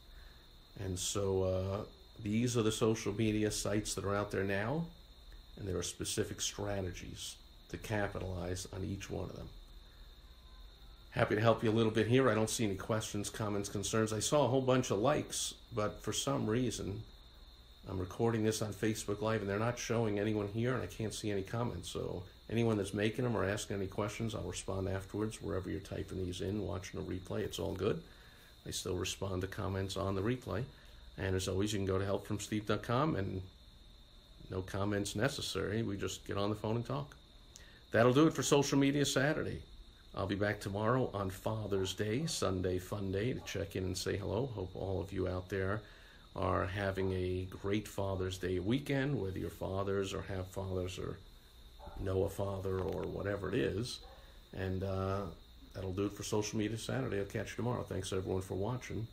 And 0.80 0.98
so, 0.98 1.42
uh, 1.42 1.84
these 2.22 2.56
are 2.56 2.62
the 2.62 2.72
social 2.72 3.12
media 3.12 3.50
sites 3.50 3.94
that 3.94 4.04
are 4.04 4.14
out 4.14 4.30
there 4.30 4.44
now, 4.44 4.84
and 5.58 5.66
there 5.66 5.76
are 5.76 5.82
specific 5.82 6.40
strategies 6.40 7.36
to 7.70 7.76
capitalize 7.76 8.68
on 8.74 8.84
each 8.84 9.10
one 9.10 9.28
of 9.28 9.36
them. 9.36 9.48
Happy 11.12 11.34
to 11.34 11.42
help 11.42 11.62
you 11.62 11.70
a 11.70 11.72
little 11.72 11.92
bit 11.92 12.06
here. 12.06 12.30
I 12.30 12.34
don't 12.34 12.48
see 12.48 12.64
any 12.64 12.74
questions, 12.74 13.28
comments, 13.28 13.68
concerns. 13.68 14.14
I 14.14 14.18
saw 14.20 14.46
a 14.46 14.48
whole 14.48 14.62
bunch 14.62 14.90
of 14.90 14.98
likes, 14.98 15.52
but 15.74 16.02
for 16.02 16.10
some 16.10 16.46
reason, 16.46 17.02
I'm 17.86 17.98
recording 17.98 18.42
this 18.42 18.62
on 18.62 18.72
Facebook 18.72 19.20
Live 19.20 19.42
and 19.42 19.50
they're 19.50 19.58
not 19.58 19.78
showing 19.78 20.18
anyone 20.18 20.48
here 20.48 20.72
and 20.72 20.82
I 20.82 20.86
can't 20.86 21.12
see 21.12 21.30
any 21.30 21.42
comments. 21.42 21.90
So 21.90 22.22
anyone 22.48 22.78
that's 22.78 22.94
making 22.94 23.24
them 23.24 23.36
or 23.36 23.44
asking 23.44 23.76
any 23.76 23.88
questions, 23.88 24.34
I'll 24.34 24.40
respond 24.44 24.88
afterwards 24.88 25.42
wherever 25.42 25.68
you're 25.68 25.80
typing 25.80 26.24
these 26.24 26.40
in, 26.40 26.66
watching 26.66 26.98
a 26.98 27.02
replay. 27.02 27.40
It's 27.40 27.58
all 27.58 27.74
good. 27.74 28.02
I 28.66 28.70
still 28.70 28.96
respond 28.96 29.42
to 29.42 29.48
comments 29.48 29.98
on 29.98 30.14
the 30.14 30.22
replay. 30.22 30.64
And 31.18 31.36
as 31.36 31.46
always, 31.46 31.74
you 31.74 31.78
can 31.78 31.86
go 31.86 31.98
to 31.98 32.06
helpfromsteve.com 32.06 33.16
and 33.16 33.42
no 34.48 34.62
comments 34.62 35.14
necessary. 35.14 35.82
We 35.82 35.98
just 35.98 36.26
get 36.26 36.38
on 36.38 36.48
the 36.48 36.56
phone 36.56 36.76
and 36.76 36.86
talk. 36.86 37.14
That'll 37.90 38.14
do 38.14 38.26
it 38.28 38.32
for 38.32 38.42
Social 38.42 38.78
Media 38.78 39.04
Saturday. 39.04 39.60
I'll 40.14 40.26
be 40.26 40.34
back 40.34 40.60
tomorrow 40.60 41.10
on 41.14 41.30
Father's 41.30 41.94
Day, 41.94 42.26
Sunday 42.26 42.78
Fun 42.78 43.10
Day, 43.12 43.32
to 43.32 43.40
check 43.40 43.76
in 43.76 43.84
and 43.84 43.96
say 43.96 44.16
hello. 44.16 44.50
Hope 44.54 44.70
all 44.74 45.00
of 45.00 45.10
you 45.10 45.26
out 45.26 45.48
there 45.48 45.80
are 46.36 46.66
having 46.66 47.12
a 47.14 47.46
great 47.48 47.88
Father's 47.88 48.36
Day 48.36 48.58
weekend, 48.58 49.18
whether 49.18 49.38
you're 49.38 49.48
fathers 49.48 50.12
or 50.12 50.20
have 50.22 50.46
fathers 50.48 50.98
or 50.98 51.16
know 51.98 52.24
a 52.24 52.28
father 52.28 52.78
or 52.78 53.04
whatever 53.04 53.48
it 53.48 53.54
is. 53.54 54.00
And 54.54 54.84
uh, 54.84 55.22
that'll 55.74 55.94
do 55.94 56.04
it 56.04 56.12
for 56.12 56.24
Social 56.24 56.58
Media 56.58 56.76
Saturday. 56.76 57.18
I'll 57.18 57.24
catch 57.24 57.52
you 57.52 57.56
tomorrow. 57.56 57.82
Thanks 57.82 58.12
everyone 58.12 58.42
for 58.42 58.54
watching 58.54 59.06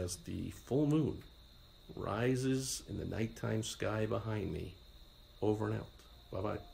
as 0.00 0.16
the 0.18 0.50
full 0.50 0.86
moon 0.86 1.18
rises 1.96 2.84
in 2.88 2.98
the 2.98 3.04
nighttime 3.04 3.64
sky 3.64 4.06
behind 4.06 4.52
me. 4.52 4.74
Over 5.42 5.66
and 5.66 5.80
out. 5.80 5.88
Bye 6.30 6.40
bye. 6.40 6.73